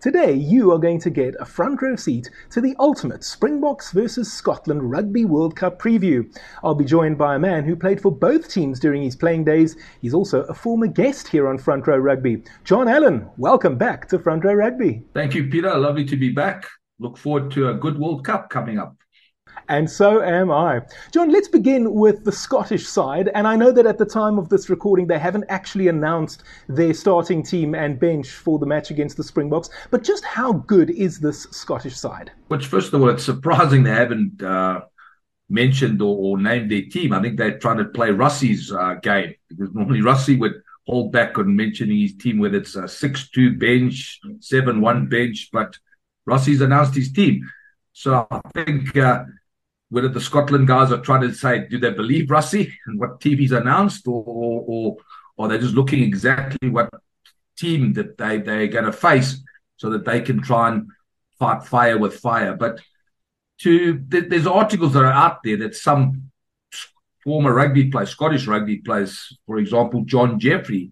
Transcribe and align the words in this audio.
Today, 0.00 0.32
you 0.32 0.70
are 0.70 0.78
going 0.78 1.00
to 1.00 1.10
get 1.10 1.34
a 1.40 1.44
front 1.44 1.82
row 1.82 1.96
seat 1.96 2.30
to 2.50 2.60
the 2.60 2.76
ultimate 2.78 3.24
Springboks 3.24 3.90
versus 3.90 4.32
Scotland 4.32 4.88
Rugby 4.88 5.24
World 5.24 5.56
Cup 5.56 5.82
preview. 5.82 6.32
I'll 6.62 6.76
be 6.76 6.84
joined 6.84 7.18
by 7.18 7.34
a 7.34 7.38
man 7.40 7.64
who 7.64 7.74
played 7.74 8.00
for 8.00 8.12
both 8.12 8.48
teams 8.48 8.78
during 8.78 9.02
his 9.02 9.16
playing 9.16 9.42
days. 9.42 9.76
He's 10.00 10.14
also 10.14 10.42
a 10.42 10.54
former 10.54 10.86
guest 10.86 11.26
here 11.26 11.48
on 11.48 11.58
Front 11.58 11.88
Row 11.88 11.96
Rugby. 11.96 12.44
John 12.62 12.86
Allan, 12.86 13.28
welcome 13.38 13.76
back 13.76 14.08
to 14.10 14.20
Front 14.20 14.44
Row 14.44 14.54
Rugby. 14.54 15.02
Thank 15.14 15.34
you, 15.34 15.48
Peter. 15.48 15.76
Lovely 15.76 16.04
to 16.04 16.16
be 16.16 16.30
back. 16.30 16.64
Look 17.00 17.18
forward 17.18 17.50
to 17.52 17.70
a 17.70 17.74
good 17.74 17.98
World 17.98 18.24
Cup 18.24 18.50
coming 18.50 18.78
up. 18.78 18.94
And 19.68 19.90
so 19.90 20.22
am 20.22 20.50
I. 20.50 20.80
John, 21.12 21.30
let's 21.30 21.48
begin 21.48 21.92
with 21.92 22.24
the 22.24 22.32
Scottish 22.32 22.86
side. 22.86 23.30
And 23.34 23.46
I 23.46 23.54
know 23.54 23.70
that 23.70 23.86
at 23.86 23.98
the 23.98 24.06
time 24.06 24.38
of 24.38 24.48
this 24.48 24.70
recording, 24.70 25.06
they 25.06 25.18
haven't 25.18 25.44
actually 25.50 25.88
announced 25.88 26.44
their 26.68 26.94
starting 26.94 27.42
team 27.42 27.74
and 27.74 28.00
bench 28.00 28.30
for 28.30 28.58
the 28.58 28.64
match 28.64 28.90
against 28.90 29.18
the 29.18 29.24
Springboks. 29.24 29.68
But 29.90 30.04
just 30.04 30.24
how 30.24 30.52
good 30.52 30.88
is 30.90 31.20
this 31.20 31.42
Scottish 31.50 31.96
side? 31.96 32.32
Which, 32.48 32.66
first 32.66 32.94
of 32.94 33.02
all, 33.02 33.10
it's 33.10 33.24
surprising 33.24 33.82
they 33.82 33.90
haven't 33.90 34.42
uh, 34.42 34.80
mentioned 35.50 36.00
or, 36.00 36.16
or, 36.16 36.38
named 36.38 36.70
their 36.70 36.86
team. 36.86 37.12
I 37.12 37.20
think 37.20 37.36
they're 37.36 37.58
trying 37.58 37.78
to 37.78 37.84
play 37.84 38.08
Rassie's 38.08 38.72
uh, 38.72 38.94
game 38.94 39.34
because 39.50 39.74
normally 39.74 40.00
Rassie 40.00 40.38
would 40.38 40.54
hold 40.86 41.12
back 41.12 41.36
on 41.36 41.54
mentioning 41.54 41.98
his 41.98 42.16
team, 42.16 42.38
whether 42.38 42.56
it's 42.56 42.74
a 42.74 42.88
6 42.88 43.30
2 43.30 43.58
bench, 43.58 44.18
7 44.40 44.80
1 44.80 45.08
bench. 45.08 45.50
But 45.52 45.76
Rassie's 46.26 46.62
announced 46.62 46.94
his 46.94 47.12
team. 47.12 47.46
So 47.92 48.26
I 48.30 48.40
think. 48.54 48.96
Uh, 48.96 49.24
whether 49.90 50.08
the 50.08 50.20
Scotland 50.20 50.68
guys 50.68 50.92
are 50.92 51.00
trying 51.00 51.22
to 51.22 51.34
say, 51.34 51.66
do 51.66 51.78
they 51.78 51.90
believe 51.90 52.28
Rassie 52.28 52.72
and 52.86 53.00
what 53.00 53.20
TV's 53.20 53.52
announced, 53.52 54.06
or, 54.06 54.22
or, 54.26 54.64
or 54.66 54.96
are 55.38 55.48
they 55.48 55.58
just 55.58 55.74
looking 55.74 56.02
exactly 56.02 56.68
what 56.68 56.90
team 57.56 57.94
that 57.94 58.18
they, 58.18 58.38
they're 58.38 58.66
going 58.66 58.84
to 58.84 58.92
face 58.92 59.40
so 59.76 59.90
that 59.90 60.04
they 60.04 60.20
can 60.20 60.42
try 60.42 60.68
and 60.68 60.88
fight 61.38 61.62
fire 61.64 61.96
with 61.96 62.18
fire? 62.20 62.54
But 62.54 62.80
to 63.60 64.00
there's 64.06 64.46
articles 64.46 64.92
that 64.92 65.04
are 65.04 65.12
out 65.12 65.42
there 65.42 65.56
that 65.58 65.74
some 65.74 66.30
former 67.24 67.52
rugby 67.52 67.90
players, 67.90 68.10
Scottish 68.10 68.46
rugby 68.46 68.78
players, 68.78 69.36
for 69.46 69.58
example, 69.58 70.04
John 70.04 70.38
Jeffrey, 70.38 70.90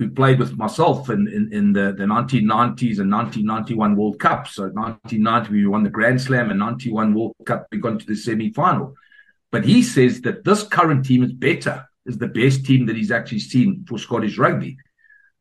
who 0.00 0.08
played 0.08 0.38
with 0.38 0.56
myself 0.56 1.10
in, 1.10 1.28
in, 1.28 1.52
in 1.52 1.72
the, 1.74 1.92
the 1.92 2.04
1990s 2.04 3.00
and 3.00 3.12
1991 3.12 3.94
World 3.94 4.18
Cup. 4.18 4.48
So 4.48 4.62
1990 4.62 5.50
we 5.52 5.66
won 5.66 5.82
the 5.82 5.90
Grand 5.90 6.18
Slam 6.18 6.50
and 6.50 6.58
91 6.58 7.12
World 7.12 7.34
Cup 7.44 7.66
we 7.70 7.76
got 7.76 8.00
to 8.00 8.06
the 8.06 8.16
semi-final. 8.16 8.94
But 9.52 9.66
he 9.66 9.82
says 9.82 10.22
that 10.22 10.42
this 10.42 10.62
current 10.62 11.04
team 11.04 11.22
is 11.22 11.34
better, 11.34 11.86
is 12.06 12.16
the 12.16 12.28
best 12.28 12.64
team 12.64 12.86
that 12.86 12.96
he's 12.96 13.10
actually 13.10 13.40
seen 13.40 13.84
for 13.86 13.98
Scottish 13.98 14.38
rugby. 14.38 14.78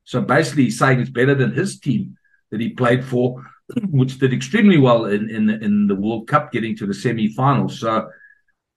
So 0.04 0.20
basically 0.20 0.66
he's 0.66 0.78
saying 0.78 1.00
it's 1.00 1.10
better 1.10 1.36
than 1.36 1.54
his 1.54 1.80
team 1.80 2.18
that 2.52 2.60
he 2.60 2.72
played 2.72 3.06
for, 3.06 3.42
which 3.90 4.20
did 4.20 4.34
extremely 4.34 4.78
well 4.78 5.06
in, 5.06 5.30
in, 5.30 5.50
in 5.50 5.88
the 5.88 5.96
World 5.96 6.28
Cup, 6.28 6.52
getting 6.52 6.76
to 6.76 6.86
the 6.86 6.94
semi-final. 6.94 7.70
So 7.70 8.10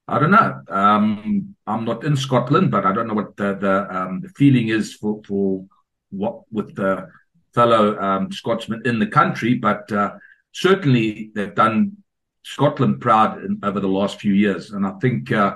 I 0.07 0.17
don't 0.17 0.31
know. 0.31 0.61
Um, 0.69 1.55
I'm 1.67 1.83
not 1.83 2.05
in 2.05 2.15
Scotland, 2.15 2.71
but 2.71 2.85
I 2.85 2.93
don't 2.93 3.07
know 3.09 3.15
what 3.15 3.35
the 3.35 3.55
the, 3.55 3.93
um, 3.93 4.21
the 4.21 4.29
feeling 4.29 4.69
is 4.69 4.93
for, 4.93 5.21
for 5.25 5.65
what 6.13 6.41
with 6.51 6.75
the 6.75 7.09
fellow 7.53 7.99
um, 7.99 8.31
Scotsmen 8.31 8.81
in 8.85 8.99
the 8.99 9.07
country. 9.07 9.55
But 9.55 9.91
uh, 9.91 10.15
certainly 10.51 11.31
they've 11.35 11.55
done 11.55 11.97
Scotland 12.43 13.01
proud 13.01 13.43
in, 13.43 13.59
over 13.63 13.79
the 13.79 13.87
last 13.87 14.19
few 14.19 14.33
years, 14.33 14.71
and 14.71 14.85
I 14.85 14.93
think 15.01 15.31
uh, 15.31 15.55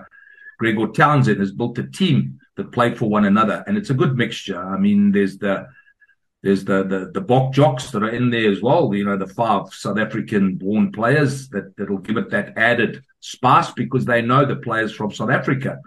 Gregor 0.58 0.88
Townsend 0.88 1.40
has 1.40 1.52
built 1.52 1.78
a 1.78 1.84
team 1.84 2.40
that 2.56 2.72
play 2.72 2.96
for 2.96 3.10
one 3.10 3.26
another, 3.26 3.64
and 3.68 3.78
it's 3.78 3.90
a 3.90 3.96
good 3.96 4.16
mixture. 4.16 4.62
I 4.62 4.78
mean, 4.78 5.12
there's 5.12 5.38
the 5.38 5.68
there's 6.44 6.64
the 6.64 6.84
the 6.84 7.12
the 7.14 7.22
Bok 7.22 7.54
jocks 7.54 7.92
that 7.92 8.04
are 8.04 8.10
in 8.10 8.30
there 8.30 8.52
as 8.52 8.62
well. 8.62 8.94
You 8.94 9.06
know, 9.06 9.18
the 9.18 9.28
five 9.28 9.74
South 9.74 9.98
African 9.98 10.56
born 10.56 10.92
players 10.92 11.50
that 11.50 11.76
that'll 11.78 11.98
give 11.98 12.18
it 12.18 12.30
that 12.32 12.58
added 12.58 13.04
spice 13.20 13.72
because 13.72 14.06
they 14.06 14.22
know 14.22 14.46
the 14.46 14.56
players 14.56 14.94
from 14.94 15.12
South 15.12 15.30
Africa, 15.30 15.80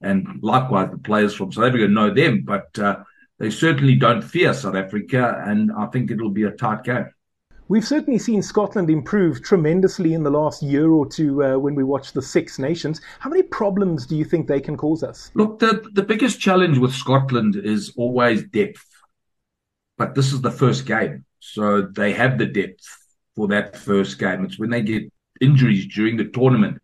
and 0.00 0.40
likewise 0.42 0.90
the 0.90 0.98
players 0.98 1.34
from 1.34 1.52
South 1.52 1.64
Africa 1.64 1.88
know 1.88 2.12
them, 2.12 2.42
but 2.44 2.78
uh, 2.78 3.04
they 3.38 3.50
certainly 3.50 3.94
don't 3.94 4.22
fear 4.22 4.52
South 4.52 4.74
Africa, 4.74 5.42
and 5.46 5.70
I 5.72 5.86
think 5.86 6.10
it'll 6.10 6.30
be 6.30 6.44
a 6.44 6.50
tight 6.50 6.84
game. 6.84 7.06
We've 7.68 7.86
certainly 7.86 8.18
seen 8.18 8.40
Scotland 8.42 8.88
improve 8.88 9.42
tremendously 9.42 10.14
in 10.14 10.22
the 10.22 10.30
last 10.30 10.62
year 10.62 10.90
or 10.90 11.06
two 11.06 11.44
uh, 11.44 11.58
when 11.58 11.74
we 11.74 11.84
watch 11.84 12.12
the 12.12 12.22
Six 12.22 12.58
Nations. 12.58 13.00
How 13.18 13.28
many 13.28 13.42
problems 13.42 14.06
do 14.06 14.16
you 14.16 14.24
think 14.24 14.48
they 14.48 14.60
can 14.60 14.74
cause 14.74 15.02
us? 15.02 15.30
Look, 15.34 15.58
the, 15.58 15.86
the 15.92 16.02
biggest 16.02 16.40
challenge 16.40 16.78
with 16.78 16.94
Scotland 16.94 17.56
is 17.56 17.92
always 17.96 18.42
depth 18.44 18.86
but 19.98 20.14
this 20.14 20.32
is 20.32 20.40
the 20.40 20.50
first 20.50 20.86
game. 20.86 21.24
So 21.40 21.82
they 21.82 22.12
have 22.14 22.38
the 22.38 22.46
depth 22.46 22.86
for 23.36 23.48
that 23.48 23.76
first 23.76 24.18
game. 24.18 24.44
It's 24.44 24.58
when 24.58 24.70
they 24.70 24.80
get 24.80 25.12
injuries 25.40 25.86
during 25.92 26.16
the 26.16 26.28
tournament, 26.28 26.80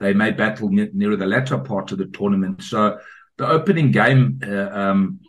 they 0.00 0.12
may 0.12 0.32
battle 0.32 0.68
near, 0.68 0.90
near 0.92 1.16
the 1.16 1.26
latter 1.26 1.58
part 1.58 1.92
of 1.92 1.98
the 1.98 2.06
tournament. 2.06 2.62
So 2.62 2.98
the 3.38 3.48
opening 3.48 3.92
game, 3.92 4.40
uh, 4.46 4.68
um, 4.70 5.20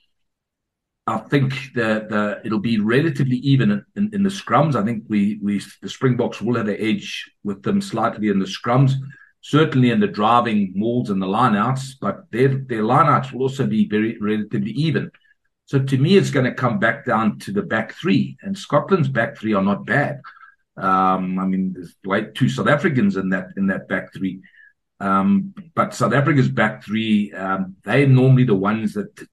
I 1.08 1.20
think 1.20 1.54
the, 1.74 2.06
the 2.10 2.42
it'll 2.44 2.60
be 2.60 2.80
relatively 2.80 3.38
even 3.38 3.72
in, 3.72 3.86
in, 3.96 4.10
in, 4.14 4.24
the 4.24 4.30
scrums. 4.30 4.76
I 4.76 4.84
think 4.84 5.06
we 5.08 5.40
we 5.42 5.62
the 5.82 5.88
Springboks 5.88 6.42
will 6.42 6.58
have 6.58 6.68
an 6.68 6.76
edge 6.78 7.32
with 7.46 7.64
them 7.64 7.82
slightly 7.82 8.28
in 8.28 8.40
the 8.40 8.46
scrums, 8.46 8.92
certainly 9.40 9.92
in 9.92 10.02
the 10.02 10.08
driving 10.08 10.74
mauls 10.76 11.10
and 11.10 11.22
the 11.22 11.26
lineouts, 11.26 11.94
but 12.02 12.30
their 12.32 12.50
their 12.50 12.84
lineouts 12.84 13.32
will 13.32 13.44
also 13.44 13.66
be 13.66 13.88
very 13.88 14.18
relatively 14.20 14.72
even. 14.72 15.10
So 15.66 15.80
to 15.80 15.98
me, 15.98 16.18
it's 16.18 16.32
going 16.32 16.46
to 16.46 16.54
come 16.54 16.78
back 16.78 17.06
down 17.06 17.40
to 17.40 17.54
the 17.54 17.62
back 17.62 17.94
three, 17.94 18.38
and 18.42 18.58
Scotland's 18.58 19.10
back 19.10 19.38
three 19.38 19.54
are 19.54 19.64
not 19.64 19.86
bad. 19.86 20.20
Um, 20.76 21.40
I 21.40 21.46
mean, 21.46 21.72
there's 21.74 21.96
like 22.04 22.36
two 22.36 22.50
South 22.50 22.68
Africans 22.68 23.16
in 23.16 23.30
that 23.30 23.48
in 23.56 23.68
that 23.68 23.88
back 23.88 24.14
three, 24.14 24.42
um, 25.00 25.54
but 25.74 25.94
South 25.94 26.14
Africa's 26.14 26.50
back 26.50 26.84
three, 26.84 27.32
um, 27.32 27.78
they're 27.86 28.08
normally 28.08 28.44
the 28.44 28.56
ones 28.56 28.94
that 28.94 29.26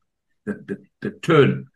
that, 0.47 0.67
that 0.67 0.79
that 1.03 1.23
turn. 1.23 1.67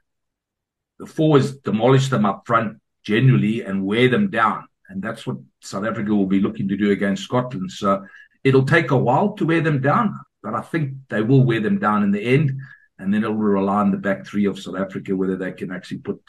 The 0.99 1.07
forwards 1.07 1.53
demolish 1.59 2.09
them 2.09 2.25
up 2.25 2.43
front 2.47 2.79
generally 3.05 3.63
and 3.63 3.87
wear 3.87 4.09
them 4.09 4.31
down, 4.31 4.67
and 4.89 5.03
that's 5.03 5.27
what 5.27 5.37
South 5.61 5.85
Africa 5.85 6.15
will 6.15 6.27
be 6.27 6.41
looking 6.41 6.69
to 6.69 6.77
do 6.77 6.91
against 6.91 7.25
Scotland. 7.25 7.71
So 7.71 8.05
it'll 8.43 8.67
take 8.67 8.91
a 8.91 8.97
while 8.97 9.35
to 9.35 9.47
wear 9.47 9.61
them 9.61 9.81
down, 9.81 10.19
but 10.43 10.55
I 10.55 10.61
think 10.61 10.95
they 11.09 11.23
will 11.23 11.45
wear 11.45 11.61
them 11.61 11.79
down 11.79 12.03
in 12.03 12.11
the 12.11 12.23
end 12.23 12.53
and 12.99 13.13
then 13.13 13.23
it'll 13.23 13.37
rely 13.37 13.77
on 13.77 13.91
the 13.91 13.97
back 13.97 14.27
three 14.27 14.47
of 14.47 14.59
South 14.59 14.77
Africa 14.77 15.15
whether 15.15 15.37
they 15.37 15.53
can 15.53 15.71
actually 15.71 15.99
put 15.99 16.21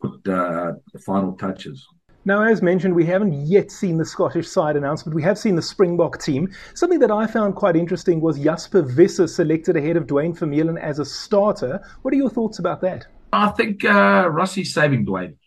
put 0.00 0.14
uh, 0.28 0.72
the 0.92 0.98
final 1.00 1.32
touches. 1.32 1.86
Now, 2.28 2.42
as 2.42 2.60
mentioned, 2.60 2.94
we 2.94 3.06
haven't 3.06 3.46
yet 3.46 3.70
seen 3.70 3.96
the 3.96 4.04
Scottish 4.04 4.46
side 4.46 4.76
announced, 4.76 5.06
we 5.06 5.22
have 5.22 5.38
seen 5.38 5.56
the 5.56 5.62
Springbok 5.62 6.20
team. 6.20 6.52
Something 6.74 6.98
that 6.98 7.10
I 7.10 7.26
found 7.26 7.54
quite 7.54 7.74
interesting 7.74 8.20
was 8.20 8.38
Jasper 8.38 8.82
Wiese 8.82 9.34
selected 9.34 9.78
ahead 9.78 9.96
of 9.96 10.06
Duane 10.06 10.34
Vermeulen 10.34 10.78
as 10.78 10.98
a 10.98 11.06
starter. 11.06 11.80
What 12.02 12.12
are 12.12 12.18
your 12.18 12.28
thoughts 12.28 12.58
about 12.58 12.82
that? 12.82 13.06
I 13.32 13.48
think 13.52 13.82
uh, 13.82 14.28
Rassie's 14.28 14.74
saving 14.74 15.06
Duane. 15.06 15.38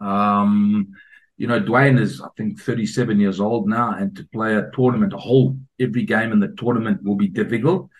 Um, 0.00 0.92
you 1.38 1.48
know, 1.48 1.58
Duane 1.58 1.98
is, 1.98 2.20
I 2.20 2.28
think, 2.36 2.60
37 2.60 3.18
years 3.18 3.40
old 3.40 3.68
now, 3.68 3.94
and 3.94 4.14
to 4.14 4.24
play 4.32 4.54
a 4.54 4.70
tournament, 4.72 5.14
a 5.14 5.18
whole 5.18 5.58
every 5.80 6.04
game 6.04 6.30
in 6.30 6.38
the 6.38 6.54
tournament 6.56 7.02
will 7.02 7.16
be 7.16 7.26
difficult. 7.26 7.90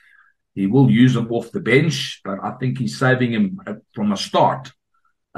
He 0.54 0.68
will 0.68 0.88
use 0.88 1.16
him 1.16 1.26
off 1.32 1.50
the 1.50 1.58
bench, 1.58 2.20
but 2.24 2.38
I 2.40 2.52
think 2.52 2.78
he's 2.78 3.00
saving 3.00 3.32
him 3.32 3.60
from 3.94 4.12
a 4.12 4.16
start 4.16 4.70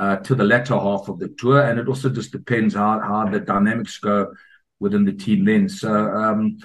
uh, 0.00 0.16
to 0.16 0.34
the 0.34 0.44
latter 0.44 0.74
half 0.74 1.08
of 1.08 1.18
the 1.18 1.28
tour. 1.28 1.62
And 1.62 1.78
it 1.78 1.86
also 1.86 2.08
just 2.08 2.32
depends 2.32 2.74
how, 2.74 3.00
how 3.00 3.28
the 3.28 3.38
dynamics 3.38 3.98
go 3.98 4.32
within 4.78 5.04
the 5.04 5.12
team 5.12 5.44
then. 5.44 5.68
So 5.68 5.92
um, 5.92 6.58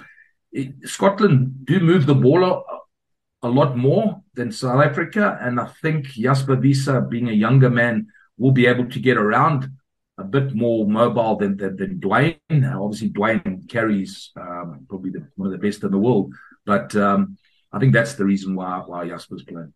it, 0.52 0.72
Scotland 0.84 1.66
do 1.66 1.78
move 1.80 2.06
the 2.06 2.14
ball 2.14 2.42
a, 2.44 3.46
a, 3.46 3.50
lot 3.50 3.76
more 3.76 4.22
than 4.32 4.50
South 4.50 4.82
Africa. 4.82 5.38
And 5.42 5.60
I 5.60 5.66
think 5.82 6.06
Jasper 6.06 6.56
Wiese, 6.56 6.88
being 7.10 7.28
a 7.28 7.32
younger 7.32 7.68
man, 7.68 8.06
will 8.38 8.52
be 8.52 8.66
able 8.66 8.88
to 8.88 8.98
get 8.98 9.18
around 9.18 9.68
a 10.16 10.24
bit 10.24 10.54
more 10.54 10.86
mobile 10.86 11.36
than 11.36 11.58
than, 11.58 11.76
than 11.76 12.00
Duane. 12.00 12.38
Obviously, 12.50 13.10
Duane 13.10 13.66
carries 13.68 14.30
um, 14.40 14.86
probably 14.88 15.10
the, 15.10 15.28
one 15.36 15.52
of 15.52 15.52
the 15.52 15.66
best 15.66 15.84
in 15.84 15.90
the 15.90 15.98
world, 15.98 16.32
but 16.64 16.96
um, 16.96 17.36
I 17.70 17.78
think 17.78 17.92
that's 17.92 18.14
the 18.14 18.24
reason 18.24 18.54
why 18.54 18.82
why 18.86 19.06
Jasper's 19.06 19.42
playing. 19.42 19.74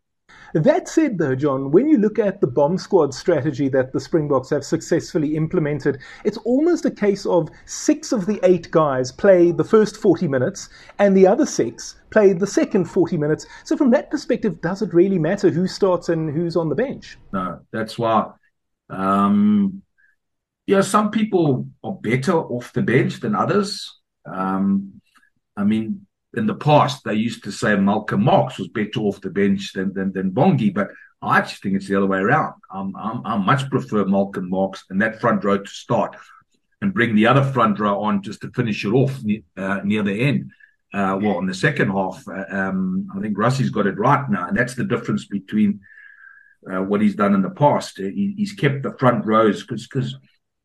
That 0.55 0.88
said, 0.88 1.19
though, 1.19 1.35
John, 1.35 1.70
when 1.70 1.88
you 1.88 1.99
look 1.99 2.19
at 2.19 2.41
the 2.41 2.47
bomb 2.47 2.76
squad 2.79 3.14
strategy 3.14 3.69
that 3.69 3.93
the 3.93 4.00
Springboks 4.00 4.50
have 4.50 4.64
successfully 4.64 5.37
implemented, 5.37 5.99
it's 6.25 6.38
almost 6.38 6.85
a 6.85 6.91
case 6.91 7.25
of 7.26 7.49
six 7.67 8.12
of 8.12 8.26
the 8.26 8.41
eight 8.43 8.70
guys 8.70 9.12
play 9.12 9.52
the 9.52 9.64
first 9.64 9.97
40 9.97 10.29
minutes 10.29 10.69
and 10.99 11.17
the 11.17 11.26
other 11.26 11.47
six 11.47 11.97
play 12.11 12.32
the 12.32 12.47
second 12.47 12.87
40 12.87 13.17
minutes. 13.17 13.47
So, 13.64 13.76
from 13.76 13.91
that 13.93 14.11
perspective, 14.11 14.61
does 14.61 14.82
it 14.82 14.93
really 14.93 15.19
matter 15.19 15.50
who 15.50 15.67
starts 15.67 16.08
and 16.08 16.35
who's 16.35 16.56
on 16.56 16.69
the 16.69 16.75
bench? 16.75 17.19
No, 17.32 17.61
that's 17.73 17.99
why. 17.99 18.31
Um, 18.88 19.82
yeah, 20.67 20.81
some 20.81 21.11
people 21.11 21.69
are 21.82 21.94
better 21.94 22.35
off 22.35 22.73
the 22.73 22.82
bench 22.82 23.20
than 23.20 23.35
others. 23.35 24.00
Um, 24.26 25.00
I 25.56 25.64
mean, 25.64 26.06
in 26.34 26.46
the 26.46 26.54
past, 26.54 27.04
they 27.04 27.14
used 27.14 27.44
to 27.44 27.52
say 27.52 27.76
Malcolm 27.76 28.24
Marx 28.24 28.58
was 28.58 28.68
better 28.68 29.00
off 29.00 29.20
the 29.20 29.30
bench 29.30 29.72
than, 29.72 29.92
than, 29.92 30.12
than 30.12 30.30
Bongi, 30.30 30.72
but 30.72 30.88
I 31.22 31.38
actually 31.38 31.70
think 31.70 31.76
it's 31.76 31.88
the 31.88 31.96
other 31.96 32.06
way 32.06 32.18
around. 32.18 32.54
I'm, 32.70 32.94
I'm, 32.96 33.26
I 33.26 33.36
much 33.36 33.68
prefer 33.68 34.04
Malcolm 34.04 34.48
Marx 34.48 34.84
and 34.90 35.02
that 35.02 35.20
front 35.20 35.44
row 35.44 35.58
to 35.58 35.70
start 35.70 36.16
and 36.80 36.94
bring 36.94 37.14
the 37.14 37.26
other 37.26 37.44
front 37.44 37.78
row 37.78 38.02
on 38.02 38.22
just 38.22 38.40
to 38.42 38.50
finish 38.50 38.84
it 38.84 38.92
off 38.92 39.20
uh, 39.56 39.80
near 39.84 40.02
the 40.02 40.20
end. 40.20 40.50
Uh, 40.92 41.18
well, 41.20 41.38
in 41.38 41.46
the 41.46 41.54
second 41.54 41.90
half, 41.90 42.26
uh, 42.26 42.44
um, 42.50 43.08
I 43.14 43.20
think 43.20 43.36
Rassie's 43.36 43.70
got 43.70 43.86
it 43.86 43.98
right 43.98 44.28
now, 44.28 44.48
and 44.48 44.56
that's 44.56 44.74
the 44.74 44.84
difference 44.84 45.26
between 45.26 45.80
uh, 46.70 46.82
what 46.82 47.00
he's 47.00 47.14
done 47.14 47.34
in 47.34 47.42
the 47.42 47.50
past. 47.50 47.98
He, 47.98 48.34
he's 48.36 48.52
kept 48.52 48.82
the 48.82 48.96
front 48.98 49.24
rows 49.24 49.64
because, 49.64 50.16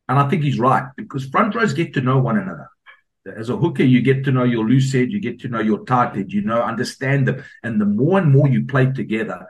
and 0.08 0.18
I 0.18 0.28
think 0.28 0.42
he's 0.42 0.58
right 0.58 0.84
because 0.96 1.26
front 1.26 1.54
rows 1.54 1.74
get 1.74 1.94
to 1.94 2.00
know 2.00 2.18
one 2.18 2.38
another. 2.38 2.68
As 3.34 3.48
a 3.48 3.56
hooker, 3.56 3.82
you 3.82 4.02
get 4.02 4.24
to 4.24 4.32
know 4.32 4.44
your 4.44 4.68
loose 4.68 4.92
head, 4.92 5.10
you 5.10 5.20
get 5.20 5.40
to 5.40 5.48
know 5.48 5.60
your 5.60 5.84
tight 5.84 6.14
head, 6.14 6.32
you 6.32 6.42
know, 6.42 6.62
understand 6.62 7.26
them, 7.26 7.44
and 7.62 7.80
the 7.80 7.86
more 7.86 8.18
and 8.18 8.30
more 8.32 8.48
you 8.48 8.64
play 8.66 8.92
together, 8.92 9.46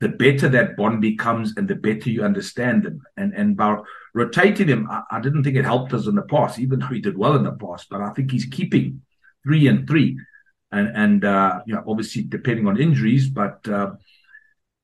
the 0.00 0.08
better 0.08 0.48
that 0.50 0.76
bond 0.76 1.00
becomes 1.00 1.54
and 1.56 1.66
the 1.66 1.74
better 1.74 2.10
you 2.10 2.22
understand 2.22 2.84
them. 2.84 3.02
And 3.16 3.32
and 3.34 3.56
by 3.56 3.78
rotating 4.14 4.68
him, 4.68 4.88
I, 4.90 5.02
I, 5.10 5.20
didn't 5.20 5.44
think 5.44 5.56
it 5.56 5.64
helped 5.64 5.92
us 5.94 6.06
in 6.06 6.14
the 6.14 6.22
past, 6.22 6.58
even 6.58 6.80
though 6.80 6.86
he 6.86 7.00
did 7.00 7.16
well 7.16 7.34
in 7.34 7.44
the 7.44 7.52
past. 7.52 7.88
But 7.90 8.02
I 8.02 8.10
think 8.10 8.30
he's 8.30 8.46
keeping 8.46 9.02
three 9.44 9.66
and 9.66 9.86
three, 9.86 10.18
and 10.70 10.88
and 10.94 11.24
uh, 11.24 11.60
you 11.66 11.74
know 11.74 11.84
obviously 11.86 12.22
depending 12.22 12.66
on 12.66 12.80
injuries, 12.80 13.28
but 13.28 13.66
uh, 13.68 13.92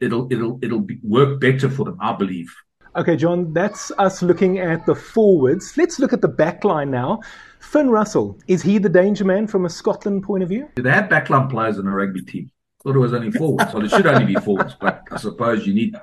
it'll 0.01 0.33
it'll 0.33 0.59
it'll 0.63 0.81
be, 0.81 0.99
work 1.03 1.41
better 1.41 1.69
for 1.69 1.85
them, 1.85 1.99
I 2.01 2.15
believe. 2.15 2.55
Okay, 2.95 3.17
John, 3.17 3.53
that's 3.53 3.91
us 3.99 4.23
looking 4.23 4.59
at 4.59 4.85
the 4.85 4.95
forwards. 4.95 5.77
Let's 5.77 5.99
look 5.99 6.13
at 6.13 6.21
the 6.21 6.29
back 6.29 6.65
line 6.65 6.91
now. 6.91 7.21
Finn 7.61 7.89
Russell, 7.89 8.39
is 8.49 8.63
he 8.63 8.79
the 8.79 8.89
danger 8.89 9.25
man 9.25 9.47
from 9.47 9.65
a 9.65 9.71
Scotland 9.71 10.25
point 10.25 10.43
of 10.43 10.49
view? 10.49 10.69
They 10.75 10.91
have 10.91 11.09
backline 11.09 11.49
players 11.49 11.79
in 11.79 11.87
a 11.87 11.91
rugby 11.91 12.23
team 12.23 12.51
thought 12.83 12.97
it 12.97 12.99
was 12.99 13.15
only 13.15 13.31
forwards. 13.31 13.73
Well, 13.73 13.85
it 13.85 13.91
should 13.91 14.07
only 14.07 14.27
be 14.27 14.35
forwards, 14.35 14.77
but 14.81 15.03
I 15.11 15.17
suppose 15.17 15.67
you 15.67 15.75
need, 15.75 15.97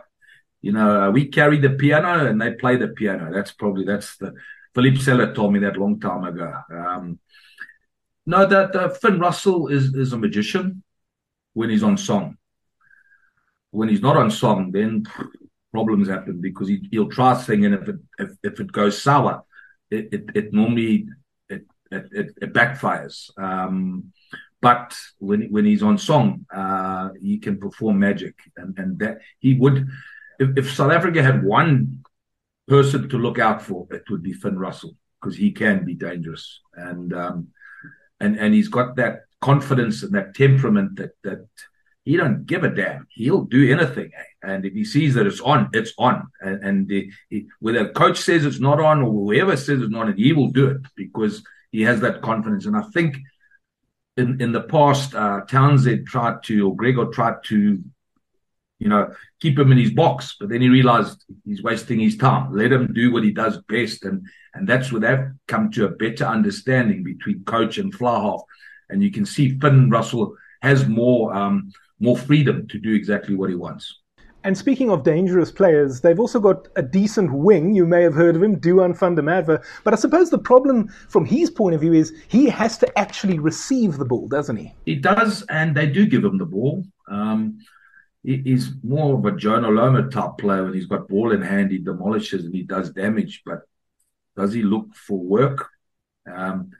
you 0.61 0.71
know, 0.71 1.03
uh, 1.03 1.11
we 1.11 1.27
carry 1.27 1.57
the 1.57 1.71
piano 1.71 2.27
and 2.27 2.41
they 2.41 2.53
play 2.53 2.77
the 2.77 2.89
piano. 2.89 3.31
That's 3.33 3.51
probably 3.51 3.85
that's 3.85 4.17
the 4.17 4.33
Philippe 4.73 4.99
Sella 4.99 5.33
told 5.33 5.53
me 5.53 5.59
that 5.59 5.77
long 5.77 5.99
time 5.99 6.23
ago. 6.23 6.53
Um, 6.71 7.19
no, 8.25 8.45
that 8.45 8.75
uh, 8.75 8.89
Finn 8.89 9.19
Russell 9.19 9.67
is 9.67 9.93
is 9.93 10.13
a 10.13 10.17
magician 10.17 10.83
when 11.53 11.69
he's 11.69 11.83
on 11.83 11.97
song. 11.97 12.37
When 13.71 13.89
he's 13.89 14.01
not 14.01 14.17
on 14.17 14.31
song, 14.31 14.71
then 14.71 15.05
problems 15.71 16.07
happen 16.07 16.41
because 16.41 16.67
he, 16.67 16.87
will 16.93 17.09
try 17.09 17.35
singing. 17.41 17.73
If 17.73 17.87
it 17.87 17.95
if, 18.17 18.29
if 18.43 18.59
it 18.59 18.71
goes 18.71 19.01
sour, 19.01 19.43
it 19.89 20.09
it, 20.11 20.29
it 20.35 20.53
normally 20.53 21.07
it, 21.49 21.65
it, 21.91 22.33
it 22.41 22.53
backfires. 22.53 23.29
Um, 23.37 24.11
but 24.61 24.95
when 25.19 25.51
when 25.51 25.65
he's 25.65 25.83
on 25.83 25.97
song, 25.97 26.45
uh, 26.53 27.09
he 27.19 27.37
can 27.37 27.59
perform 27.59 27.99
magic, 27.99 28.35
and 28.57 28.77
and 28.77 28.99
that 28.99 29.19
he 29.39 29.55
would. 29.55 29.87
If, 30.39 30.57
if, 30.57 30.73
South 30.73 30.91
Africa 30.91 31.21
had 31.21 31.43
one 31.43 32.03
person 32.67 33.09
to 33.09 33.17
look 33.17 33.39
out 33.39 33.61
for, 33.61 33.87
it 33.91 34.03
would 34.09 34.23
be 34.23 34.31
Finn 34.31 34.57
Russell 34.57 34.95
because 35.19 35.35
he 35.35 35.51
can 35.51 35.85
be 35.85 35.95
dangerous, 35.95 36.61
and 36.73 37.13
um, 37.13 37.47
and 38.19 38.37
and 38.37 38.53
he's 38.53 38.67
got 38.67 38.95
that 38.97 39.21
confidence 39.41 40.03
and 40.03 40.13
that 40.13 40.35
temperament 40.35 40.97
that 40.97 41.11
that 41.23 41.47
he 42.09 42.17
don't 42.17 42.47
give 42.47 42.63
a 42.63 42.69
damn. 42.69 43.05
He'll 43.11 43.43
do 43.43 43.71
anything, 43.71 44.09
eh? 44.17 44.23
and 44.41 44.65
if 44.65 44.73
he 44.73 44.83
sees 44.83 45.13
that 45.13 45.27
it's 45.27 45.41
on, 45.41 45.69
it's 45.73 45.93
on. 45.99 46.25
And, 46.41 46.63
and 46.63 46.87
the, 46.87 47.11
he, 47.29 47.45
whether 47.59 47.81
a 47.81 47.93
coach 47.93 48.17
says 48.17 48.45
it's 48.45 48.59
not 48.59 48.79
on 48.79 49.03
or 49.03 49.11
whoever 49.11 49.55
says 49.55 49.79
it's 49.79 49.91
not 49.91 50.07
on, 50.07 50.17
he 50.17 50.33
will 50.33 50.49
do 50.49 50.69
it 50.69 50.81
because 50.95 51.43
he 51.71 51.83
has 51.83 52.01
that 52.01 52.23
confidence. 52.23 52.65
And 52.65 52.75
I 52.75 52.81
think 52.95 53.17
in, 54.17 54.41
in 54.41 54.51
the 54.51 54.63
past, 54.63 55.13
uh, 55.13 55.41
Townsend 55.47 56.07
tried 56.07 56.41
to, 56.45 56.69
or 56.69 56.75
Gregor 56.75 57.05
tried 57.13 57.43
to, 57.49 57.79
you 58.79 58.89
know, 58.89 59.13
keep 59.39 59.59
him 59.59 59.71
in 59.71 59.77
his 59.77 59.91
box, 59.91 60.35
but 60.39 60.49
then 60.49 60.61
he 60.61 60.69
realized 60.69 61.23
he's 61.45 61.61
wasting 61.61 61.99
his 61.99 62.17
time. 62.17 62.51
Let 62.51 62.71
him 62.71 62.91
do 62.91 63.13
what 63.13 63.23
he 63.23 63.29
does 63.29 63.61
best. 63.67 64.03
And, 64.03 64.25
and 64.55 64.67
that's 64.67 64.91
where 64.91 65.01
they've 65.01 65.31
come 65.47 65.69
to 65.73 65.85
a 65.85 65.89
better 65.89 66.25
understanding 66.25 67.03
between 67.03 67.43
coach 67.43 67.77
and 67.77 67.93
fly 67.93 68.19
half. 68.19 68.41
And 68.89 69.03
you 69.03 69.11
can 69.11 69.27
see 69.27 69.59
Finn 69.59 69.91
Russell 69.91 70.35
has 70.63 70.87
more, 70.87 71.35
um, 71.35 71.71
more 71.99 72.17
freedom 72.17 72.67
to 72.67 72.79
do 72.79 72.93
exactly 72.93 73.35
what 73.35 73.49
he 73.49 73.55
wants. 73.55 73.99
And 74.45 74.57
speaking 74.57 74.89
of 74.89 75.03
dangerous 75.03 75.51
players, 75.51 75.99
they've 75.99 76.19
also 76.19 76.39
got 76.39 76.69
a 76.77 76.81
decent 76.81 77.33
wing. 77.33 77.75
You 77.75 77.85
may 77.85 78.03
have 78.03 78.13
heard 78.13 78.37
of 78.37 78.43
him, 78.43 78.59
van 78.59 79.15
der 79.15 79.21
Merwe. 79.21 79.61
But 79.83 79.93
I 79.93 79.97
suppose 79.97 80.29
the 80.29 80.39
problem 80.39 80.87
from 81.09 81.25
his 81.25 81.49
point 81.49 81.75
of 81.75 81.81
view 81.81 81.91
is 81.91 82.13
he 82.29 82.45
has 82.47 82.77
to 82.77 82.99
actually 82.99 83.37
receive 83.37 83.97
the 83.97 84.05
ball, 84.05 84.29
doesn't 84.29 84.55
he? 84.55 84.73
He 84.85 84.95
does, 84.95 85.43
and 85.49 85.75
they 85.75 85.87
do 85.87 86.05
give 86.05 86.23
him 86.23 86.37
the 86.37 86.45
ball. 86.45 86.85
Um, 87.09 87.59
he's 88.23 88.71
more 88.81 89.17
of 89.17 89.25
a 89.25 89.35
Jonah 89.35 89.67
Lomu 89.67 90.09
type 90.09 90.37
player. 90.37 90.63
When 90.63 90.73
he's 90.73 90.85
got 90.85 91.09
ball 91.09 91.33
in 91.33 91.41
hand, 91.41 91.71
he 91.71 91.79
demolishes 91.79 92.45
and 92.45 92.55
he 92.55 92.63
does 92.63 92.91
damage. 92.91 93.41
But 93.45 93.59
does 94.37 94.53
he 94.53 94.63
look 94.63 94.95
for 94.95 95.19
work? 95.19 95.67
Um, 96.33 96.71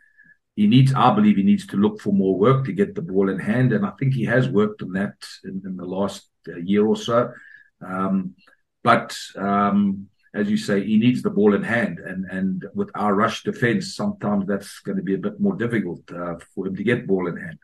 he 0.59 0.67
needs, 0.67 0.93
I 0.93 1.15
believe, 1.15 1.37
he 1.37 1.43
needs 1.43 1.65
to 1.67 1.77
look 1.77 2.01
for 2.01 2.11
more 2.11 2.37
work 2.37 2.65
to 2.65 2.73
get 2.73 2.93
the 2.93 3.01
ball 3.01 3.29
in 3.29 3.39
hand, 3.39 3.71
and 3.71 3.85
I 3.85 3.91
think 3.91 4.13
he 4.13 4.25
has 4.25 4.49
worked 4.49 4.81
on 4.81 4.91
that 4.91 5.15
in, 5.45 5.61
in 5.65 5.77
the 5.77 5.85
last 5.85 6.27
uh, 6.49 6.57
year 6.57 6.85
or 6.85 6.97
so. 6.97 7.31
Um, 7.79 8.35
but 8.83 9.15
um, 9.37 10.09
as 10.33 10.49
you 10.49 10.57
say, 10.57 10.83
he 10.83 10.97
needs 10.97 11.21
the 11.21 11.29
ball 11.29 11.53
in 11.55 11.63
hand, 11.63 11.99
and 11.99 12.25
and 12.29 12.65
with 12.73 12.91
our 12.93 13.13
rush 13.15 13.43
defense, 13.43 13.95
sometimes 13.95 14.47
that's 14.47 14.79
going 14.79 14.97
to 14.97 15.03
be 15.09 15.15
a 15.15 15.25
bit 15.27 15.39
more 15.39 15.55
difficult 15.55 16.01
uh, 16.11 16.35
for 16.53 16.67
him 16.67 16.75
to 16.75 16.83
get 16.83 17.07
ball 17.07 17.29
in 17.29 17.37
hand. 17.37 17.59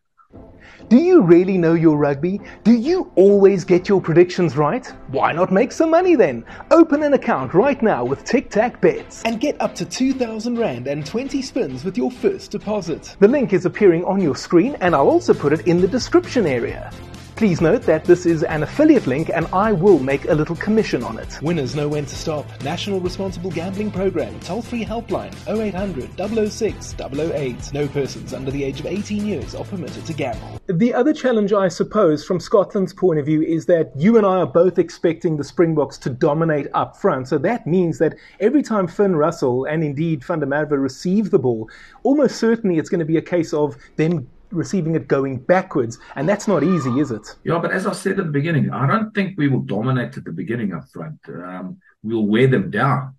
Do 0.88 0.98
you 0.98 1.22
really 1.22 1.57
know 1.57 1.74
your 1.74 1.98
rugby? 1.98 2.40
Do 2.63 2.74
you 2.74 3.12
always 3.16 3.63
get 3.63 3.90
your 3.90 4.00
predictions 4.00 4.56
right? 4.56 4.86
Why 5.07 5.31
not 5.31 5.52
make 5.52 5.72
some 5.72 5.90
money 5.90 6.16
then? 6.16 6.46
Open 6.72 7.02
an 7.04 7.13
account 7.13 7.54
right 7.54 7.81
now 7.81 8.06
with 8.06 8.24
Tic 8.24 8.50
Tac 8.50 8.81
Bets 8.81 9.24
and 9.24 9.40
get 9.40 9.60
up 9.60 9.74
to 9.75 9.86
2,000 9.86 10.57
Rand 10.57 10.88
and 10.88 11.06
20 11.06 11.42
spins 11.42 11.84
with 11.84 11.98
your 11.98 12.12
first 12.12 12.52
deposit. 12.52 13.16
The 13.19 13.28
link 13.28 13.54
is 13.54 13.66
appearing 13.66 14.04
on 14.06 14.22
your 14.22 14.36
screen 14.36 14.75
and 14.81 14.96
I'll 14.96 15.10
also 15.10 15.34
put 15.34 15.54
it 15.54 15.68
in 15.68 15.81
the 15.81 15.88
description 15.88 16.46
area. 16.46 16.92
Please 17.36 17.60
note 17.60 17.82
that 17.82 18.06
this 18.06 18.26
is 18.26 18.44
an 18.44 18.64
affiliate 18.64 19.08
link 19.08 19.30
and 19.34 19.46
I 19.52 19.74
will 19.74 20.00
make 20.00 20.24
a 20.30 20.34
little 20.34 20.56
commission 20.56 21.04
on 21.04 21.20
it. 21.20 21.38
Winners 21.42 21.76
know 21.76 21.90
when 21.90 22.06
to 22.06 22.16
stop. 22.16 22.46
National 22.64 23.02
Responsible 23.02 23.52
Gambling 23.52 23.92
Program. 23.92 24.40
Toll 24.40 24.62
free 24.62 24.86
helpline 24.86 25.36
0800 25.46 26.12
006 26.50 26.96
008. 26.98 27.74
No 27.74 27.90
persons 27.90 28.34
under 28.34 28.52
the 28.52 28.64
age 28.64 28.80
of 28.80 28.86
18 28.86 29.26
years 29.26 29.54
are 29.54 29.66
permitted 29.66 30.06
to 30.06 30.14
gamble. 30.14 30.62
The 30.68 30.94
other 30.94 31.14
challenge, 31.14 31.52
I 31.52 31.68
suppose, 31.68 32.24
from 32.24 32.40
Scotland's 32.40 32.94
point 32.94 33.20
of 33.20 33.26
view, 33.26 33.42
is 33.42 33.66
that 33.66 33.92
you 33.98 34.16
and 34.16 34.26
I 34.26 34.38
are 34.38 34.48
both 34.48 34.80
expecting 34.80 35.36
the 35.36 35.44
Springboks 35.44 35.98
to 36.00 36.10
dominate 36.10 36.68
up 36.74 36.96
front. 36.96 37.28
So 37.28 37.38
that 37.40 37.68
means 37.68 37.98
that 37.98 38.16
every 38.40 38.64
time 38.64 38.88
Finn 38.88 39.18
Russell 39.18 39.66
and 39.66 39.84
indeed 39.84 40.22
der 40.26 40.80
receive 40.80 41.31
the 41.31 41.40
ball, 41.40 41.69
almost 42.04 42.38
certainly 42.38 42.78
it's 42.78 42.90
going 42.90 43.00
to 43.00 43.06
be 43.06 43.18
a 43.18 43.21
case 43.21 43.54
of 43.54 43.76
them 43.98 44.30
receiving 44.52 44.95
it 44.95 45.07
going 45.07 45.37
backwards. 45.37 45.97
And 46.16 46.28
that's 46.28 46.47
not 46.47 46.64
easy, 46.64 46.99
is 46.99 47.11
it? 47.11 47.35
Yeah, 47.44 47.59
but 47.59 47.71
as 47.71 47.85
I 47.87 47.94
said 47.94 48.19
at 48.19 48.25
the 48.25 48.31
beginning, 48.31 48.71
I 48.71 48.87
don't 48.87 49.14
think 49.14 49.37
we 49.37 49.47
will 49.47 49.61
dominate 49.61 50.18
at 50.18 50.23
the 50.23 50.31
beginning 50.31 50.73
up 50.73 50.85
front. 50.94 51.19
Um, 51.28 51.80
we'll 52.04 52.28
wear 52.28 52.47
them 52.47 52.71
down. 52.71 53.18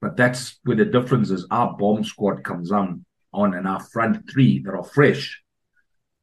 But 0.00 0.16
that's 0.16 0.58
where 0.64 0.76
the 0.76 0.84
difference 0.84 1.30
is. 1.30 1.46
Our 1.50 1.76
bomb 1.76 2.04
squad 2.04 2.44
comes 2.44 2.70
on, 2.70 3.04
on 3.32 3.54
and 3.54 3.66
our 3.66 3.80
front 3.80 4.30
three 4.30 4.62
that 4.62 4.74
are 4.74 4.84
fresh. 4.84 5.42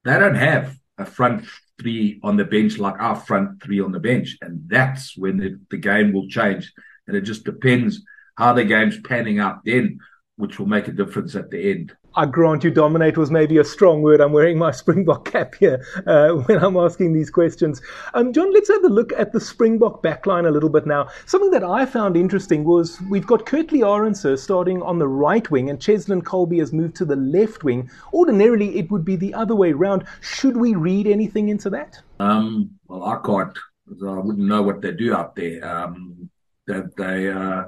They 0.04 0.18
don't 0.20 0.36
have 0.36 0.76
a 0.98 1.06
front 1.06 1.46
three 1.80 2.20
on 2.22 2.38
the 2.38 2.46
bench 2.46 2.78
like 2.78 3.00
our 3.00 3.16
front 3.16 3.62
three 3.64 3.82
on 3.82 3.92
the 3.92 4.00
bench. 4.00 4.38
And 4.42 4.62
that's 4.68 5.18
when 5.18 5.38
the, 5.38 5.60
the 5.72 5.78
game 5.78 6.14
will 6.14 6.28
change. 6.28 6.72
And 7.08 7.18
it 7.18 7.22
just 7.22 7.44
depends 7.44 8.04
how 8.36 8.54
the 8.54 8.64
game's 8.64 9.00
panning 9.02 9.40
out 9.40 9.66
then, 9.66 10.00
which 10.36 10.60
will 10.60 10.68
make 10.68 10.88
a 10.88 10.92
difference 10.92 11.36
at 11.36 11.50
the 11.50 11.72
end. 11.72 11.96
I 12.16 12.26
grant 12.26 12.64
you, 12.64 12.72
dominate 12.72 13.18
was 13.18 13.32
maybe 13.32 13.58
a 13.58 13.64
strong 13.64 14.02
word. 14.02 14.20
I'm 14.20 14.34
wearing 14.34 14.58
my 14.58 14.72
Springbok 14.82 15.32
cap 15.32 15.56
here 15.56 15.86
uh, 16.06 16.32
when 16.34 16.64
I'm 16.64 16.76
asking 16.76 17.14
these 17.14 17.30
questions. 17.30 17.82
Um, 18.14 18.34
John, 18.34 18.54
let's 18.54 18.70
have 18.70 18.84
a 18.84 18.90
look 18.90 19.14
at 19.14 19.32
the 19.32 19.40
Springbok 19.40 20.04
backline 20.04 20.48
a 20.48 20.52
little 20.52 20.70
bit 20.70 20.86
now. 20.86 21.08
Something 21.26 21.52
that 21.52 21.64
I 21.64 21.86
found 21.86 22.18
interesting 22.18 22.64
was 22.64 23.00
we've 23.10 23.28
got 23.28 23.46
Kurt-Lee 23.46 23.82
Arendse 23.82 24.38
starting 24.40 24.82
on 24.82 25.00
the 25.00 25.08
right 25.08 25.50
wing 25.50 25.70
and 25.70 25.80
Cheslin 25.80 26.22
Kolbe 26.22 26.60
has 26.60 26.74
moved 26.74 26.96
to 26.98 27.06
the 27.06 27.16
left 27.16 27.64
wing. 27.64 27.90
Ordinarily, 28.14 28.78
it 28.78 28.92
would 28.92 29.06
be 29.06 29.16
the 29.16 29.34
other 29.34 29.56
way 29.56 29.72
around. 29.72 30.06
Should 30.22 30.58
we 30.58 30.76
read 30.76 31.08
anything 31.08 31.50
into 31.50 31.70
that? 31.70 32.00
Um, 32.20 32.72
well, 32.88 33.04
I 33.06 33.20
can't. 33.26 33.58
I 33.90 34.20
wouldn't 34.20 34.48
know 34.48 34.62
what 34.62 34.82
they 34.82 34.92
do 34.92 35.14
up 35.14 35.36
there. 35.36 35.66
Um, 35.66 36.30
that 36.68 36.96
they, 36.96 37.30
uh, 37.30 37.64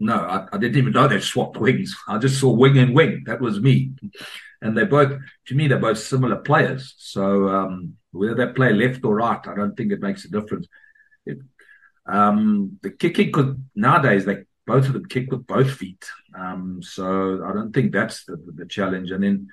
no, 0.00 0.14
I, 0.14 0.46
I, 0.52 0.58
didn't 0.58 0.76
even 0.76 0.92
know 0.92 1.08
they 1.08 1.20
swapped 1.20 1.56
wings. 1.56 1.96
I 2.06 2.18
just 2.18 2.38
saw 2.40 2.52
wing 2.52 2.78
and 2.78 2.94
wing. 2.94 3.24
That 3.26 3.40
was 3.40 3.60
me. 3.60 3.92
And 4.62 4.76
they 4.76 4.84
both, 4.84 5.18
to 5.46 5.54
me, 5.54 5.68
they're 5.68 5.78
both 5.78 5.98
similar 5.98 6.36
players. 6.36 6.94
So 6.98 7.48
um, 7.48 7.96
whether 8.12 8.34
they 8.34 8.52
play 8.52 8.72
left 8.72 9.04
or 9.04 9.16
right, 9.16 9.44
I 9.46 9.54
don't 9.54 9.76
think 9.76 9.92
it 9.92 10.00
makes 10.00 10.24
a 10.24 10.30
difference. 10.30 10.66
It, 11.26 11.38
um, 12.06 12.78
the 12.82 12.90
kicking 12.90 13.32
could 13.32 13.64
nowadays 13.74 14.24
they 14.24 14.44
both 14.66 14.86
of 14.86 14.92
them 14.92 15.06
kick 15.06 15.30
with 15.30 15.46
both 15.46 15.70
feet. 15.72 16.04
Um, 16.38 16.80
so 16.82 17.44
I 17.44 17.52
don't 17.52 17.72
think 17.72 17.92
that's 17.92 18.24
the, 18.24 18.36
the, 18.54 18.66
challenge. 18.66 19.10
And 19.10 19.24
then 19.24 19.48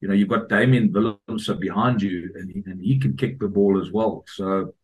you 0.00 0.08
know 0.08 0.14
you've 0.14 0.28
got 0.28 0.48
Damian 0.48 0.92
Willemse 0.92 1.58
behind 1.58 2.02
you, 2.02 2.32
and 2.34 2.50
he, 2.50 2.62
and 2.66 2.82
he 2.82 2.98
can 2.98 3.16
kick 3.16 3.38
the 3.38 3.48
ball 3.48 3.80
as 3.80 3.90
well. 3.90 4.24
So 4.28 4.74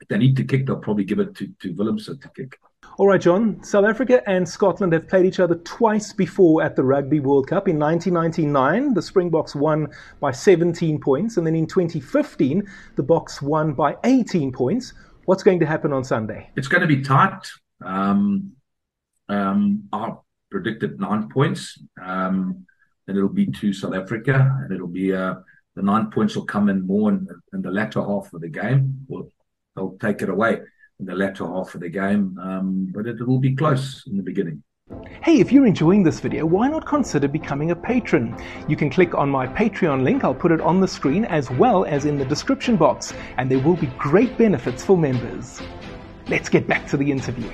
if 0.00 0.08
they 0.08 0.18
need 0.18 0.36
to 0.36 0.44
kick, 0.44 0.66
they'll 0.66 0.76
probably 0.76 1.04
give 1.04 1.18
it 1.18 1.34
to, 1.36 1.48
to 1.60 1.74
Willemse 1.74 2.06
to 2.06 2.28
kick. 2.28 2.58
All 2.98 3.06
right, 3.06 3.20
John. 3.20 3.62
South 3.64 3.86
Africa 3.86 4.22
and 4.28 4.46
Scotland 4.46 4.92
have 4.92 5.08
played 5.08 5.24
each 5.24 5.40
other 5.40 5.54
twice 5.54 6.12
before 6.12 6.62
at 6.62 6.76
the 6.76 6.84
Rugby 6.84 7.20
World 7.20 7.46
Cup. 7.46 7.66
In 7.66 7.78
1999, 7.78 8.92
the 8.92 9.00
Springboks 9.00 9.54
won 9.54 9.88
by 10.20 10.30
17 10.30 11.00
points, 11.00 11.38
and 11.38 11.46
then 11.46 11.56
in 11.56 11.66
2015, 11.66 12.62
the 12.96 13.02
Boks 13.02 13.40
won 13.40 13.72
by 13.72 13.96
18 14.04 14.52
points. 14.52 14.92
What's 15.24 15.42
going 15.42 15.58
to 15.60 15.66
happen 15.66 15.92
on 15.94 16.04
Sunday? 16.04 16.50
It's 16.54 16.68
going 16.68 16.82
to 16.82 16.86
be 16.86 17.00
tight. 17.00 17.48
Um, 17.82 18.52
um, 19.30 19.88
I 19.90 20.12
predicted 20.50 21.00
nine 21.00 21.30
points, 21.30 21.82
um, 22.00 22.66
and 23.08 23.16
it'll 23.16 23.30
be 23.30 23.46
to 23.46 23.72
South 23.72 23.94
Africa, 23.94 24.54
and 24.62 24.70
it'll 24.70 24.86
be 24.86 25.14
uh, 25.14 25.36
the 25.76 25.82
nine 25.82 26.10
points 26.10 26.36
will 26.36 26.44
come 26.44 26.68
in 26.68 26.86
more 26.86 27.08
in, 27.08 27.26
in 27.54 27.62
the 27.62 27.70
latter 27.70 28.02
half 28.02 28.34
of 28.34 28.42
the 28.42 28.48
game. 28.48 29.06
They'll 29.74 29.96
take 29.98 30.20
it 30.20 30.28
away 30.28 30.60
in 31.02 31.06
the 31.06 31.14
latter 31.16 31.44
half 31.44 31.74
of 31.74 31.80
the 31.80 31.88
game, 31.88 32.38
um, 32.40 32.88
but 32.94 33.06
it 33.06 33.26
will 33.26 33.40
be 33.40 33.56
close 33.56 34.04
in 34.06 34.16
the 34.16 34.22
beginning. 34.22 34.62
Hey, 35.20 35.40
if 35.40 35.50
you're 35.50 35.66
enjoying 35.66 36.04
this 36.04 36.20
video, 36.20 36.46
why 36.46 36.68
not 36.68 36.86
consider 36.86 37.26
becoming 37.26 37.72
a 37.72 37.76
patron? 37.76 38.36
You 38.68 38.76
can 38.76 38.88
click 38.88 39.14
on 39.14 39.28
my 39.28 39.48
Patreon 39.48 40.04
link, 40.04 40.22
I'll 40.22 40.34
put 40.34 40.52
it 40.52 40.60
on 40.60 40.80
the 40.80 40.86
screen 40.86 41.24
as 41.24 41.50
well 41.50 41.84
as 41.84 42.04
in 42.04 42.18
the 42.18 42.24
description 42.24 42.76
box, 42.76 43.12
and 43.36 43.50
there 43.50 43.58
will 43.58 43.76
be 43.76 43.88
great 43.98 44.38
benefits 44.38 44.84
for 44.84 44.96
members. 44.96 45.60
Let's 46.28 46.48
get 46.48 46.68
back 46.68 46.86
to 46.88 46.96
the 46.96 47.10
interview. 47.10 47.50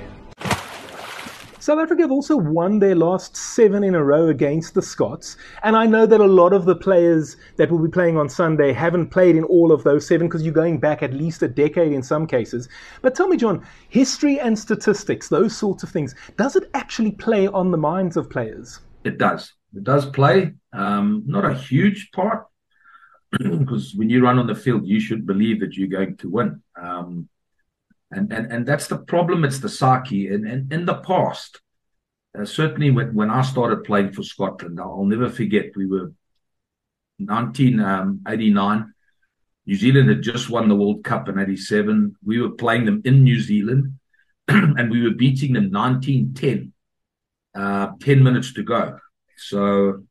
South 1.68 1.80
Africa 1.80 2.00
have 2.00 2.10
also 2.10 2.34
won 2.34 2.78
their 2.78 2.94
last 2.94 3.36
seven 3.36 3.84
in 3.84 3.94
a 3.94 4.02
row 4.02 4.28
against 4.28 4.72
the 4.72 4.80
Scots. 4.80 5.36
And 5.64 5.76
I 5.76 5.84
know 5.84 6.06
that 6.06 6.18
a 6.18 6.24
lot 6.24 6.54
of 6.54 6.64
the 6.64 6.74
players 6.74 7.36
that 7.58 7.70
will 7.70 7.78
be 7.78 7.90
playing 7.90 8.16
on 8.16 8.26
Sunday 8.30 8.72
haven't 8.72 9.10
played 9.10 9.36
in 9.36 9.44
all 9.44 9.70
of 9.70 9.84
those 9.84 10.06
seven 10.06 10.28
because 10.28 10.42
you're 10.42 10.54
going 10.54 10.80
back 10.80 11.02
at 11.02 11.12
least 11.12 11.42
a 11.42 11.48
decade 11.48 11.92
in 11.92 12.02
some 12.02 12.26
cases. 12.26 12.70
But 13.02 13.14
tell 13.14 13.28
me, 13.28 13.36
John, 13.36 13.66
history 13.90 14.40
and 14.40 14.58
statistics, 14.58 15.28
those 15.28 15.54
sorts 15.54 15.82
of 15.82 15.90
things, 15.90 16.14
does 16.38 16.56
it 16.56 16.70
actually 16.72 17.12
play 17.12 17.48
on 17.48 17.70
the 17.70 17.76
minds 17.76 18.16
of 18.16 18.30
players? 18.30 18.80
It 19.04 19.18
does. 19.18 19.52
It 19.76 19.84
does 19.84 20.06
play. 20.06 20.54
Um, 20.72 21.22
not 21.26 21.44
a 21.44 21.52
huge 21.52 22.12
part 22.12 22.46
because 23.38 23.94
when 23.94 24.08
you 24.08 24.22
run 24.22 24.38
on 24.38 24.46
the 24.46 24.54
field, 24.54 24.86
you 24.86 25.00
should 25.00 25.26
believe 25.26 25.60
that 25.60 25.76
you're 25.76 25.88
going 25.88 26.16
to 26.16 26.30
win. 26.30 26.62
Um, 26.82 27.28
and, 28.10 28.32
and, 28.32 28.50
and 28.52 28.66
that's 28.66 28.86
the 28.86 28.98
problem. 28.98 29.44
It's 29.44 29.58
the 29.58 29.68
Saki. 29.68 30.28
And, 30.28 30.46
and 30.46 30.72
in 30.72 30.86
the 30.86 30.94
past, 30.94 31.60
uh, 32.38 32.44
certainly 32.44 32.90
when, 32.90 33.14
when 33.14 33.30
I 33.30 33.42
started 33.42 33.84
playing 33.84 34.12
for 34.12 34.22
Scotland, 34.22 34.80
I'll 34.80 35.04
never 35.04 35.28
forget, 35.28 35.76
we 35.76 35.86
were 35.86 36.12
1989. 37.18 38.76
Um, 38.76 38.94
New 39.66 39.76
Zealand 39.76 40.08
had 40.08 40.22
just 40.22 40.48
won 40.48 40.68
the 40.68 40.76
World 40.76 41.04
Cup 41.04 41.28
in 41.28 41.38
87. 41.38 42.16
We 42.24 42.40
were 42.40 42.50
playing 42.50 42.86
them 42.86 43.02
in 43.04 43.22
New 43.22 43.38
Zealand 43.38 43.98
and 44.48 44.90
we 44.90 45.02
were 45.02 45.14
beating 45.14 45.52
them 45.52 45.70
1910, 45.70 46.72
uh, 47.54 47.92
10 48.00 48.22
minutes 48.22 48.54
to 48.54 48.62
go. 48.62 48.98
So, 49.36 50.04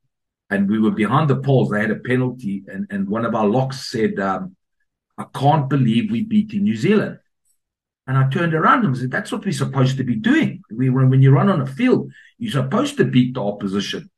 and 0.51 0.69
we 0.69 0.77
were 0.77 0.91
behind 0.91 1.29
the 1.29 1.37
poles. 1.37 1.69
They 1.69 1.81
had 1.81 1.91
a 1.91 1.95
penalty, 1.95 2.63
and, 2.67 2.85
and 2.91 3.09
one 3.09 3.25
of 3.25 3.33
our 3.33 3.47
locks 3.47 3.89
said, 3.89 4.19
um, 4.19 4.55
I 5.17 5.25
can't 5.33 5.67
believe 5.67 6.11
we 6.11 6.23
beat 6.23 6.53
New 6.53 6.75
Zealand. 6.75 7.17
And 8.07 8.17
I 8.17 8.29
turned 8.29 8.53
around 8.53 8.85
and 8.85 8.97
said, 8.97 9.11
that's 9.11 9.31
what 9.31 9.43
we're 9.43 9.51
supposed 9.51 9.97
to 9.97 10.03
be 10.03 10.15
doing. 10.15 10.63
We, 10.71 10.89
when 10.89 11.21
you 11.21 11.31
run 11.31 11.49
on 11.49 11.61
a 11.61 11.65
field, 11.65 12.11
you're 12.37 12.51
supposed 12.51 12.97
to 12.97 13.05
beat 13.05 13.33
the 13.33 13.43
opposition. 13.43 14.09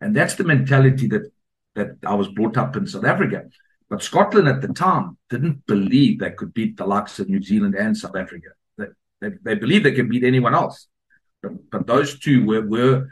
And 0.00 0.14
that's 0.14 0.34
the 0.34 0.44
mentality 0.44 1.08
that, 1.08 1.32
that 1.74 1.96
I 2.06 2.14
was 2.14 2.28
brought 2.28 2.58
up 2.58 2.76
in 2.76 2.86
South 2.86 3.04
Africa. 3.04 3.44
But 3.88 4.02
Scotland 4.02 4.48
at 4.48 4.60
the 4.60 4.68
time 4.68 5.16
didn't 5.30 5.66
believe 5.66 6.18
they 6.18 6.30
could 6.30 6.52
beat 6.52 6.76
the 6.76 6.86
likes 6.86 7.18
of 7.18 7.28
New 7.28 7.42
Zealand 7.42 7.74
and 7.74 7.96
South 7.96 8.16
Africa. 8.16 8.48
They, 8.76 8.86
they, 9.20 9.30
they 9.42 9.54
believe 9.54 9.82
they 9.82 9.92
can 9.92 10.10
beat 10.10 10.24
anyone 10.24 10.54
else. 10.54 10.86
But, 11.42 11.70
but 11.70 11.86
those 11.86 12.18
two 12.18 12.44
were, 12.44 12.66
were 12.66 13.08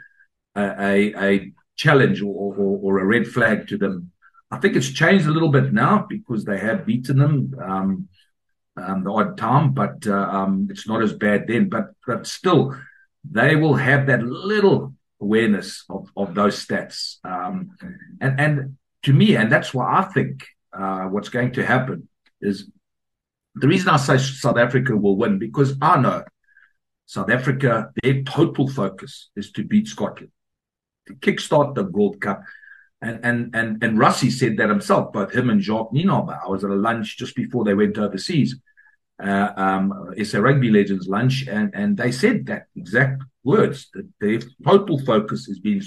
a, 0.55 0.61
a, 0.61 1.31
a 1.31 1.51
challenge 1.77 2.21
or, 2.21 2.27
or, 2.27 2.79
or, 2.81 2.99
a 2.99 3.05
red 3.05 3.27
flag 3.27 3.67
to 3.69 3.77
them. 3.77 4.11
I 4.51 4.57
think 4.57 4.75
it's 4.75 4.89
changed 4.89 5.25
a 5.25 5.31
little 5.31 5.49
bit 5.49 5.73
now 5.73 6.05
because 6.07 6.43
they 6.45 6.59
have 6.59 6.85
beaten 6.85 7.17
them. 7.17 7.55
Um, 7.61 8.07
um, 8.77 9.03
the 9.03 9.11
odd 9.11 9.37
time, 9.37 9.73
but 9.73 10.05
uh, 10.07 10.13
um, 10.13 10.67
it's 10.69 10.87
not 10.87 11.01
as 11.01 11.13
bad 11.13 11.47
then. 11.47 11.69
But 11.69 11.91
but 12.05 12.27
still, 12.27 12.77
they 13.29 13.55
will 13.55 13.75
have 13.75 14.07
that 14.07 14.23
little 14.23 14.93
awareness 15.19 15.83
of, 15.89 16.09
of 16.15 16.35
those 16.35 16.65
stats. 16.65 17.17
Um, 17.23 17.71
and 18.21 18.39
and 18.39 18.77
to 19.03 19.13
me, 19.13 19.35
and 19.35 19.51
that's 19.51 19.73
why 19.73 19.99
I 19.99 20.03
think 20.03 20.45
uh, 20.73 21.05
what's 21.05 21.29
going 21.29 21.53
to 21.53 21.65
happen 21.65 22.07
is 22.41 22.69
the 23.55 23.67
reason 23.67 23.89
I 23.89 23.97
say 23.97 24.17
South 24.17 24.57
Africa 24.57 24.95
will 24.95 25.17
win 25.17 25.39
because 25.39 25.75
I 25.81 25.99
know 25.99 26.23
South 27.07 27.31
Africa, 27.31 27.91
their 28.03 28.21
total 28.23 28.67
focus 28.67 29.29
is 29.35 29.51
to 29.53 29.63
beat 29.63 29.87
Scotland, 29.87 30.31
to 31.07 31.15
kickstart 31.15 31.73
the 31.73 31.85
World 31.85 32.21
Cup. 32.21 32.43
And 33.01 33.19
and 33.23 33.55
and 33.55 33.83
and 33.83 33.97
Rassie 33.97 34.31
said 34.31 34.57
that 34.57 34.69
himself, 34.69 35.13
both 35.13 35.33
him 35.33 35.49
and 35.49 35.61
Jacques 35.61 35.93
Nienaber. 35.93 36.39
I 36.43 36.49
was 36.49 36.63
at 36.63 36.71
a 36.71 36.75
lunch 36.75 37.17
just 37.17 37.35
before 37.35 37.63
they 37.63 37.75
went 37.75 37.97
overseas. 37.97 38.55
Uh, 39.21 39.51
um, 39.57 40.13
it's 40.15 40.33
a 40.35 40.41
rugby 40.41 40.69
legends 40.69 41.07
lunch, 41.07 41.47
and, 41.47 41.73
and 41.73 41.97
they 41.97 42.11
said 42.11 42.45
that 42.45 42.67
exact 42.75 43.23
words 43.43 43.89
that 43.93 44.07
their 44.21 44.39
total 44.63 44.99
focus 44.99 45.47
is 45.47 45.59
being. 45.59 45.81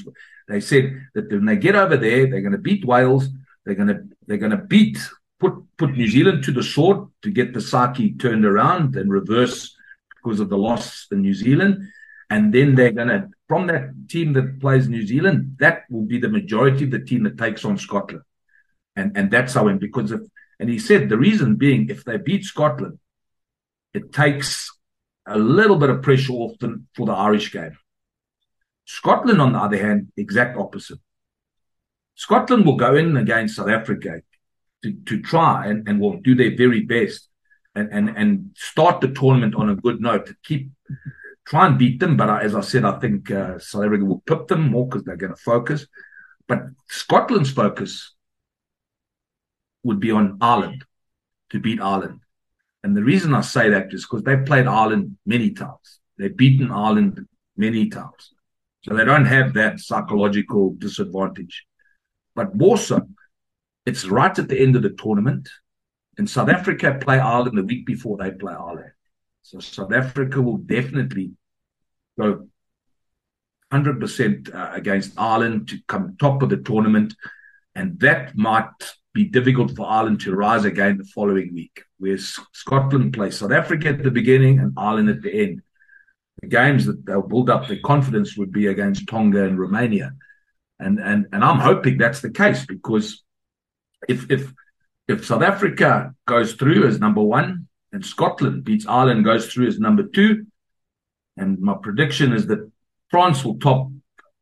They 0.48 0.60
said 0.60 1.00
that 1.14 1.30
when 1.30 1.44
they 1.44 1.56
get 1.56 1.76
over 1.76 1.96
there, 1.96 2.26
they're 2.26 2.40
going 2.40 2.52
to 2.52 2.58
beat 2.58 2.84
Wales. 2.84 3.28
They're 3.64 3.76
going 3.76 3.88
to 3.88 4.02
they're 4.26 4.36
going 4.36 4.50
to 4.50 4.56
beat 4.74 4.98
put 5.38 5.54
put 5.76 5.92
New 5.92 6.08
Zealand 6.08 6.42
to 6.44 6.52
the 6.52 6.62
sword 6.62 7.08
to 7.22 7.30
get 7.30 7.54
the 7.54 7.60
Saki 7.60 8.14
turned 8.14 8.44
around 8.44 8.96
and 8.96 9.10
reverse 9.12 9.76
because 10.16 10.40
of 10.40 10.48
the 10.48 10.58
loss 10.58 11.06
in 11.12 11.22
New 11.22 11.34
Zealand, 11.34 11.88
and 12.30 12.52
then 12.52 12.74
they're 12.74 12.92
going 12.92 13.08
to 13.08 13.28
from 13.48 13.66
that 13.68 14.08
team 14.08 14.32
that 14.32 14.60
plays 14.60 14.88
New 14.88 15.04
Zealand, 15.06 15.56
that 15.58 15.82
will 15.90 16.04
be 16.04 16.18
the 16.18 16.28
majority 16.28 16.84
of 16.84 16.90
the 16.90 17.00
team 17.00 17.24
that 17.24 17.38
takes 17.38 17.64
on 17.64 17.78
Scotland. 17.78 18.22
And 18.96 19.16
and 19.16 19.30
that's 19.30 19.54
how 19.54 19.68
and 19.68 19.78
because 19.78 20.10
if 20.10 20.20
and 20.58 20.68
he 20.68 20.78
said 20.78 21.08
the 21.08 21.18
reason 21.18 21.56
being 21.56 21.88
if 21.88 22.04
they 22.04 22.16
beat 22.16 22.44
Scotland, 22.44 22.98
it 23.94 24.12
takes 24.12 24.70
a 25.26 25.38
little 25.38 25.76
bit 25.76 25.90
of 25.90 26.02
pressure 26.02 26.32
off 26.32 26.58
the, 26.58 26.82
for 26.94 27.06
the 27.06 27.12
Irish 27.12 27.52
game. 27.52 27.76
Scotland, 28.84 29.40
on 29.40 29.52
the 29.52 29.58
other 29.58 29.78
hand, 29.78 30.10
exact 30.16 30.56
opposite. 30.56 30.98
Scotland 32.14 32.66
will 32.66 32.76
go 32.76 32.96
in 32.96 33.16
against 33.16 33.56
South 33.56 33.68
Africa 33.68 34.22
to, 34.82 34.92
to 34.92 35.20
try 35.22 35.66
and, 35.66 35.88
and 35.88 36.00
will 36.00 36.20
do 36.20 36.34
their 36.34 36.56
very 36.56 36.80
best 36.80 37.28
and, 37.74 37.88
and, 37.92 38.08
and 38.16 38.50
start 38.56 39.00
the 39.00 39.08
tournament 39.08 39.54
on 39.54 39.70
a 39.70 39.76
good 39.76 40.00
note 40.00 40.26
to 40.26 40.36
keep 40.42 40.70
try 41.46 41.66
and 41.66 41.78
beat 41.78 42.00
them. 42.00 42.16
But 42.16 42.42
as 42.42 42.54
I 42.54 42.60
said, 42.60 42.84
I 42.84 42.98
think 42.98 43.30
uh, 43.30 43.58
South 43.58 43.84
Africa 43.84 44.04
will 44.04 44.22
pip 44.26 44.48
them 44.48 44.70
more 44.70 44.86
because 44.86 45.04
they're 45.04 45.16
going 45.16 45.34
to 45.34 45.40
focus. 45.40 45.86
But 46.46 46.62
Scotland's 46.88 47.50
focus 47.50 48.14
would 49.82 50.00
be 50.00 50.10
on 50.10 50.38
Ireland 50.40 50.84
to 51.50 51.60
beat 51.60 51.80
Ireland. 51.80 52.20
And 52.82 52.96
the 52.96 53.04
reason 53.04 53.34
I 53.34 53.42
say 53.42 53.70
that 53.70 53.92
is 53.92 54.04
because 54.04 54.22
they've 54.22 54.44
played 54.44 54.66
Ireland 54.66 55.16
many 55.26 55.50
times. 55.50 56.00
They've 56.18 56.36
beaten 56.36 56.70
Ireland 56.70 57.26
many 57.56 57.88
times. 57.88 58.32
So 58.82 58.94
they 58.94 59.04
don't 59.04 59.26
have 59.26 59.54
that 59.54 59.80
psychological 59.80 60.74
disadvantage. 60.78 61.66
But 62.34 62.54
more 62.54 62.78
so, 62.78 63.06
it's 63.84 64.06
right 64.06 64.38
at 64.38 64.48
the 64.48 64.58
end 64.58 64.76
of 64.76 64.82
the 64.82 64.90
tournament. 64.90 65.48
And 66.16 66.28
South 66.28 66.48
Africa 66.48 66.98
play 67.00 67.18
Ireland 67.18 67.58
the 67.58 67.64
week 67.64 67.86
before 67.86 68.16
they 68.16 68.30
play 68.30 68.54
Ireland. 68.54 68.92
So 69.42 69.58
South 69.58 69.92
Africa 69.92 70.40
will 70.40 70.58
definitely 70.58 71.32
go 72.18 72.48
100% 73.72 74.54
uh, 74.54 74.70
against 74.72 75.18
Ireland 75.18 75.68
to 75.68 75.78
come 75.86 76.16
top 76.18 76.42
of 76.42 76.50
the 76.50 76.58
tournament. 76.58 77.14
And 77.74 77.98
that 78.00 78.36
might 78.36 78.70
be 79.12 79.24
difficult 79.24 79.76
for 79.76 79.86
Ireland 79.86 80.20
to 80.22 80.34
rise 80.34 80.64
again 80.64 80.98
the 80.98 81.04
following 81.04 81.54
week, 81.54 81.82
where 82.00 82.18
Scotland 82.18 83.12
plays 83.12 83.38
South 83.38 83.52
Africa 83.52 83.90
at 83.90 84.02
the 84.02 84.10
beginning 84.10 84.58
and 84.58 84.72
Ireland 84.76 85.10
at 85.10 85.22
the 85.22 85.32
end. 85.32 85.62
The 86.40 86.48
games 86.48 86.86
that 86.86 87.04
they'll 87.04 87.22
build 87.22 87.50
up 87.50 87.68
their 87.68 87.80
confidence 87.84 88.36
would 88.36 88.50
be 88.50 88.66
against 88.66 89.06
Tonga 89.06 89.44
and 89.44 89.58
Romania. 89.58 90.14
And, 90.78 90.98
and, 90.98 91.26
and 91.32 91.44
I'm 91.44 91.60
hoping 91.60 91.98
that's 91.98 92.22
the 92.22 92.30
case 92.30 92.64
because 92.64 93.22
if, 94.08 94.30
if, 94.30 94.52
if 95.06 95.26
South 95.26 95.42
Africa 95.42 96.14
goes 96.26 96.54
through 96.54 96.86
as 96.88 96.98
number 96.98 97.22
one 97.22 97.68
and 97.92 98.04
Scotland 98.04 98.64
beats 98.64 98.86
Ireland 98.86 99.24
goes 99.24 99.52
through 99.52 99.66
as 99.68 99.78
number 99.78 100.04
two. 100.04 100.46
And 101.36 101.60
my 101.60 101.74
prediction 101.74 102.32
is 102.32 102.46
that 102.46 102.70
France 103.10 103.44
will 103.44 103.58
top 103.58 103.90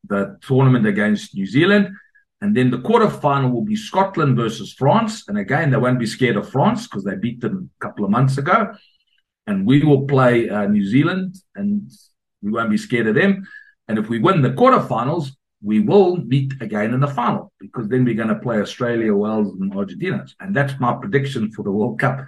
the 0.08 0.38
tournament 0.42 0.86
against 0.86 1.34
New 1.34 1.46
Zealand. 1.46 1.88
And 2.40 2.57
then 2.57 2.71
the 2.71 2.78
quarterfinal 2.78 3.52
will 3.52 3.64
be 3.64 3.76
Scotland 3.76 4.37
versus 4.37 4.73
France. 4.73 5.25
And 5.28 5.38
again, 5.38 5.71
they 5.71 5.76
won't 5.76 5.99
be 5.99 6.07
scared 6.07 6.37
of 6.37 6.49
France 6.49 6.87
because 6.87 7.04
they 7.04 7.16
beat 7.16 7.40
them 7.40 7.71
a 7.80 7.85
couple 7.85 8.04
of 8.04 8.11
months 8.11 8.38
ago. 8.38 8.75
And 9.47 9.66
we 9.66 9.83
will 9.83 10.07
play 10.07 10.49
uh, 10.49 10.66
New 10.66 10.85
Zealand 10.85 11.37
and 11.57 11.90
we 12.42 12.52
won't 12.52 12.71
be 12.71 12.78
scared 12.78 13.09
of 13.09 13.16
them. 13.16 13.47
And 13.88 13.99
if 13.99 14.09
we 14.09 14.21
win 14.21 14.42
the 14.42 14.50
quarterfinals, 14.50 15.30
we 15.62 15.80
will 15.80 16.16
meet 16.16 16.52
again 16.61 16.95
in 16.95 17.00
the 17.00 17.09
final 17.09 17.52
because 17.59 17.88
then 17.88 18.04
we're 18.04 18.14
going 18.14 18.28
to 18.28 18.37
play 18.37 18.61
Australia, 18.61 19.12
Wales, 19.12 19.52
and 19.59 19.75
Argentina. 19.75 20.25
And 20.38 20.54
that's 20.54 20.78
my 20.78 20.95
prediction 20.95 21.50
for 21.50 21.64
the 21.64 21.73
World 21.73 21.99
Cup 21.99 22.21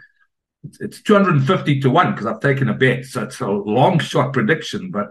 it's, 0.65 0.81
it's 0.81 1.03
250 1.03 1.81
to 1.81 1.91
1 1.91 2.13
because 2.13 2.27
I've 2.27 2.41
taken 2.41 2.69
a 2.69 2.75
bet. 2.75 3.05
So 3.07 3.23
it's 3.23 3.41
a 3.41 3.49
long 3.49 3.99
shot 3.99 4.33
prediction, 4.33 4.91
but 4.91 5.11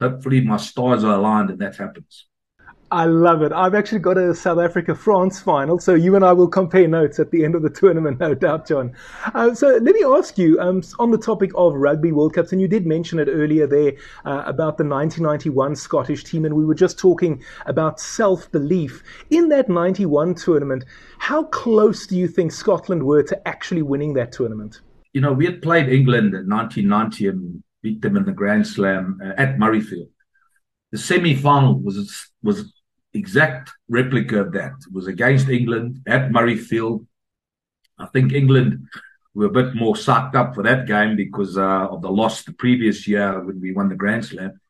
hopefully 0.00 0.40
my 0.42 0.56
stars 0.56 1.04
are 1.04 1.14
aligned 1.14 1.50
and 1.50 1.58
that 1.60 1.76
happens. 1.76 2.26
I 2.92 3.06
love 3.06 3.42
it. 3.42 3.52
I've 3.52 3.74
actually 3.74 3.98
got 3.98 4.16
a 4.16 4.32
South 4.32 4.60
Africa 4.60 4.94
France 4.94 5.40
final, 5.40 5.80
so 5.80 5.94
you 5.94 6.14
and 6.14 6.24
I 6.24 6.32
will 6.32 6.46
compare 6.46 6.86
notes 6.86 7.18
at 7.18 7.32
the 7.32 7.44
end 7.44 7.56
of 7.56 7.62
the 7.62 7.70
tournament, 7.80 8.20
no 8.20 8.32
doubt, 8.32 8.68
John. 8.68 8.92
Uh, 9.34 9.54
so 9.54 9.78
let 9.82 9.94
me 9.94 10.04
ask 10.04 10.38
you 10.38 10.60
um, 10.60 10.82
on 11.00 11.10
the 11.10 11.18
topic 11.18 11.50
of 11.56 11.74
Rugby 11.74 12.12
World 12.12 12.34
Cups, 12.34 12.52
and 12.52 12.60
you 12.60 12.68
did 12.68 12.86
mention 12.86 13.18
it 13.18 13.28
earlier 13.28 13.66
there 13.66 13.94
uh, 14.24 14.44
about 14.46 14.78
the 14.78 14.84
1991 14.84 15.74
Scottish 15.74 16.22
team, 16.22 16.44
and 16.44 16.54
we 16.54 16.64
were 16.64 16.76
just 16.76 16.96
talking 16.96 17.42
about 17.66 17.98
self 17.98 18.50
belief. 18.52 19.02
In 19.30 19.48
that 19.48 19.68
91 19.68 20.36
tournament, 20.36 20.84
how 21.18 21.42
close 21.44 22.06
do 22.06 22.16
you 22.16 22.28
think 22.28 22.52
Scotland 22.52 23.02
were 23.02 23.24
to 23.24 23.48
actually 23.48 23.82
winning 23.82 24.14
that 24.14 24.30
tournament? 24.30 24.80
You 25.12 25.22
know, 25.22 25.32
we 25.32 25.44
had 25.44 25.60
played 25.60 25.88
England 25.88 26.34
in 26.34 26.48
1990 26.48 27.26
and 27.26 27.62
beat 27.82 28.00
them 28.02 28.16
in 28.16 28.24
the 28.24 28.32
Grand 28.32 28.64
Slam 28.64 29.18
uh, 29.24 29.32
at 29.36 29.56
Murrayfield. 29.56 30.08
The 30.92 30.98
semi 30.98 31.34
final 31.34 31.80
was 31.80 32.30
was 32.42 32.72
exact 33.18 33.70
replica 33.88 34.40
of 34.40 34.52
that. 34.52 34.72
It 34.86 34.92
was 34.92 35.06
against 35.06 35.48
England 35.48 36.02
at 36.06 36.30
Murrayfield. 36.30 37.06
I 37.98 38.06
think 38.06 38.32
England 38.32 38.88
were 39.34 39.46
a 39.46 39.50
bit 39.50 39.74
more 39.74 39.96
sucked 39.96 40.34
up 40.34 40.54
for 40.54 40.62
that 40.62 40.86
game 40.86 41.16
because 41.16 41.58
uh, 41.58 41.88
of 41.88 42.02
the 42.02 42.10
loss 42.10 42.44
the 42.44 42.52
previous 42.52 43.06
year 43.06 43.42
when 43.44 43.60
we 43.60 43.72
won 43.72 43.88
the 43.88 43.94
Grand 43.94 44.24
Slam. 44.24 44.60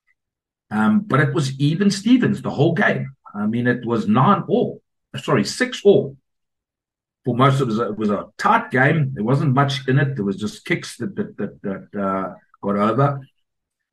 Um, 0.70 1.00
but 1.00 1.20
it 1.20 1.32
was 1.32 1.58
even 1.60 1.90
Stevens 1.90 2.42
the 2.42 2.50
whole 2.50 2.74
game. 2.74 3.14
I 3.34 3.46
mean, 3.46 3.66
it 3.66 3.84
was 3.84 4.08
nine 4.08 4.42
all. 4.48 4.82
Sorry, 5.16 5.44
six 5.44 5.84
all. 5.84 6.16
For 7.24 7.36
most 7.36 7.60
of 7.60 7.68
it, 7.68 7.80
it 7.80 7.98
was 7.98 8.10
a 8.10 8.26
tight 8.38 8.70
game. 8.70 9.12
There 9.14 9.24
wasn't 9.24 9.54
much 9.54 9.86
in 9.88 9.98
it. 9.98 10.14
There 10.14 10.24
was 10.24 10.36
just 10.36 10.64
kicks 10.64 10.96
that 10.98 11.14
that 11.16 11.36
that, 11.36 11.62
that 11.62 12.00
uh, 12.00 12.34
got 12.62 12.76
over, 12.76 13.20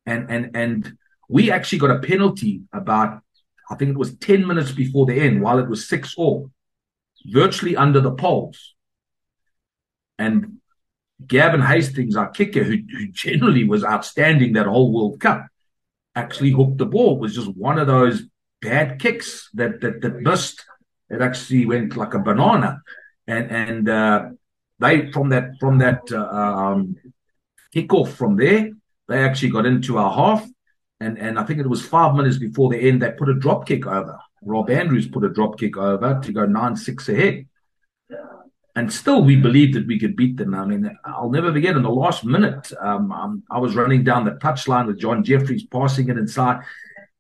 and 0.05 0.29
and 0.29 0.55
and 0.55 0.98
we 1.29 1.51
actually 1.51 1.79
got 1.79 1.91
a 1.91 2.00
penalty 2.00 2.62
about 2.72 3.23
I 3.70 3.75
think 3.75 3.91
it 3.91 3.98
was 3.98 4.17
10 4.17 4.46
minutes 4.46 4.72
before 4.72 5.05
the 5.05 5.15
end, 5.15 5.41
while 5.41 5.60
it 5.60 5.70
was 5.70 5.88
6 5.88 6.15
all, 6.17 6.51
virtually 7.25 7.75
under 7.75 8.01
the 8.01 8.12
poles. 8.12 8.75
And 10.20 10.60
Gavin 11.25 11.62
Hastings, 11.62 12.15
our 12.15 12.29
kicker, 12.29 12.63
who, 12.63 12.77
who 12.91 13.08
generally 13.08 13.63
was 13.63 13.84
outstanding 13.84 14.53
that 14.53 14.67
whole 14.67 14.91
World 14.91 15.20
Cup, 15.20 15.48
actually 16.15 16.51
hooked 16.51 16.77
the 16.77 16.86
ball. 16.86 17.15
It 17.15 17.22
was 17.22 17.36
just 17.36 17.55
one 17.55 17.79
of 17.79 17.88
those 17.88 18.24
bad 18.62 19.00
kicks 19.00 19.50
that 19.53 19.82
that, 19.82 20.01
that 20.01 20.22
missed. 20.22 20.63
It 21.10 21.22
actually 21.22 21.65
went 21.65 21.98
like 21.98 22.13
a 22.13 22.20
banana. 22.20 22.82
And 23.27 23.51
and 23.51 23.89
uh, 23.89 24.29
they 24.79 25.12
from 25.12 25.29
that 25.29 25.51
from 25.60 25.79
that 25.79 26.01
uh, 26.12 26.17
um, 26.17 26.96
kickoff 27.74 28.10
from 28.10 28.36
there, 28.36 28.72
they 29.08 29.20
actually 29.20 29.50
got 29.50 29.65
into 29.65 29.98
our 29.98 30.13
half 30.13 30.48
and 31.03 31.17
and 31.19 31.39
I 31.39 31.43
think 31.43 31.60
it 31.60 31.67
was 31.67 31.86
five 31.86 32.15
minutes 32.15 32.38
before 32.38 32.69
the 32.69 32.79
end 32.79 33.01
they 33.01 33.12
put 33.12 33.29
a 33.29 33.33
drop 33.33 33.67
kick 33.67 33.86
over. 33.86 34.17
Rob 34.41 34.69
Andrews 34.69 35.07
put 35.07 35.24
a 35.24 35.29
drop 35.29 35.60
kick 35.60 35.77
over 35.77 36.19
to 36.24 36.31
go 36.33 36.45
nine 36.45 36.75
six 36.75 37.10
ahead, 37.10 37.45
and 38.75 38.91
still 38.91 39.24
we 39.24 39.36
believed 39.36 39.75
that 39.75 39.88
we 39.88 40.00
could 40.00 40.15
beat 40.15 40.38
them. 40.38 40.53
I 40.53 40.65
mean, 40.65 40.98
I'll 41.05 41.29
never 41.29 41.51
forget 41.53 41.75
in 41.75 41.83
the 41.83 41.89
last 41.89 42.25
minute, 42.25 42.72
um, 42.79 43.12
um, 43.12 43.43
I 43.50 43.60
was 43.60 43.75
running 43.75 44.03
down 44.03 44.25
the 44.25 44.31
touchline 44.31 44.88
with 44.88 45.00
John 45.00 45.24
Jeffries 45.24 45.65
passing 45.65 46.10
it 46.10 46.17
inside. 46.17 46.62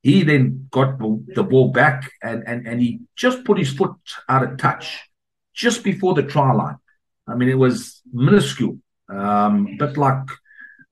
He 0.01 0.23
then 0.23 0.67
got 0.69 0.97
the 0.99 1.43
ball 1.43 1.69
back 1.69 2.11
and 2.21 2.43
and 2.47 2.67
and 2.67 2.81
he 2.81 3.01
just 3.15 3.43
put 3.45 3.57
his 3.57 3.73
foot 3.73 3.95
out 4.27 4.43
of 4.43 4.57
touch 4.57 4.99
just 5.53 5.83
before 5.83 6.13
the 6.13 6.23
try 6.23 6.51
line. 6.51 6.77
I 7.27 7.35
mean, 7.35 7.47
it 7.47 7.57
was 7.57 8.01
minuscule, 8.11 8.79
um, 9.07 9.77
but 9.77 9.95
like 9.97 10.27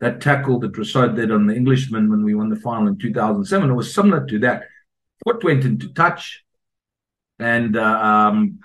that 0.01 0.19
tackle 0.19 0.59
that 0.59 0.73
Rossouw 0.73 1.15
did 1.15 1.31
on 1.31 1.45
the 1.45 1.55
Englishman 1.55 2.09
when 2.09 2.23
we 2.23 2.33
won 2.33 2.49
the 2.49 2.55
final 2.55 2.87
in 2.87 2.97
2007. 2.97 3.69
It 3.69 3.73
was 3.73 3.93
similar 3.93 4.25
to 4.25 4.39
that. 4.39 4.63
Foot 5.23 5.43
went 5.43 5.63
into 5.63 5.93
touch, 5.93 6.43
and 7.37 7.77
uh, 7.77 7.83
um, 7.83 8.59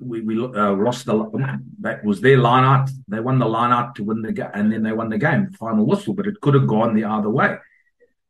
we, 0.00 0.20
we 0.20 0.36
uh, 0.36 0.72
lost 0.72 1.06
the. 1.06 1.60
That 1.80 2.04
was 2.04 2.20
their 2.20 2.38
line 2.38 2.64
out. 2.64 2.90
They 3.06 3.20
won 3.20 3.38
the 3.38 3.46
line 3.46 3.70
out 3.70 3.94
to 3.94 4.04
win 4.04 4.22
the 4.22 4.32
game, 4.32 4.50
and 4.52 4.72
then 4.72 4.82
they 4.82 4.92
won 4.92 5.08
the 5.08 5.18
game, 5.18 5.52
final 5.52 5.86
whistle. 5.86 6.14
But 6.14 6.26
it 6.26 6.40
could 6.40 6.54
have 6.54 6.66
gone 6.66 6.94
the 6.94 7.04
other 7.04 7.30
way. 7.30 7.56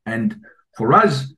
And 0.05 0.37
for 0.77 0.93
us, 0.93 1.33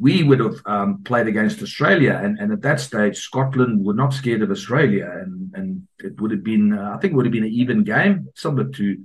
we 0.00 0.22
would 0.22 0.40
have 0.40 0.56
um, 0.64 1.02
played 1.04 1.26
against 1.26 1.62
Australia, 1.62 2.18
and, 2.22 2.38
and 2.38 2.50
at 2.52 2.62
that 2.62 2.80
stage, 2.80 3.18
Scotland 3.18 3.84
were 3.84 3.92
not 3.92 4.14
scared 4.14 4.40
of 4.40 4.50
Australia, 4.50 5.10
and 5.20 5.52
and 5.54 5.86
it 5.98 6.18
would 6.22 6.30
have 6.30 6.42
been, 6.42 6.72
uh, 6.72 6.94
I 6.96 6.98
think, 7.00 7.12
it 7.12 7.16
would 7.16 7.26
have 7.26 7.32
been 7.32 7.44
an 7.44 7.52
even 7.52 7.84
game, 7.84 8.28
similar 8.34 8.70
to 8.70 9.04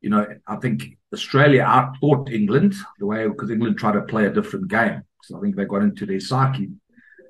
you 0.00 0.10
know, 0.10 0.26
I 0.46 0.56
think 0.56 0.96
Australia 1.12 1.62
outthought 1.62 2.32
England 2.32 2.74
the 2.98 3.06
way 3.06 3.26
because 3.28 3.50
England 3.50 3.78
tried 3.78 3.92
to 3.92 4.02
play 4.02 4.26
a 4.26 4.32
different 4.32 4.68
game. 4.68 5.02
So 5.22 5.36
I 5.36 5.40
think 5.40 5.56
they 5.56 5.64
got 5.64 5.82
into 5.82 6.06
their 6.06 6.20
psyche. 6.20 6.70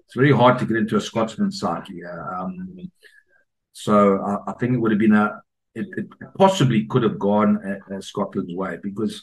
It's 0.05 0.15
very 0.15 0.33
hard 0.33 0.59
to 0.59 0.67
get 0.67 0.77
into 0.77 0.97
a 0.97 1.01
Scotsman's 1.01 1.59
psyche. 1.59 2.05
Um, 2.05 2.91
so 3.73 4.19
I, 4.19 4.51
I, 4.51 4.55
think 4.55 4.75
it 4.75 4.79
would 4.79 4.91
have 4.93 5.01
been 5.01 5.15
a. 5.15 5.41
It, 5.75 5.87
it 5.97 6.07
possibly 6.37 6.87
could 6.87 7.05
have 7.05 7.19
gone 7.19 7.81
a, 7.91 7.97
a 7.97 8.03
Scotland's 8.03 8.55
way 8.55 8.79
because, 8.83 9.23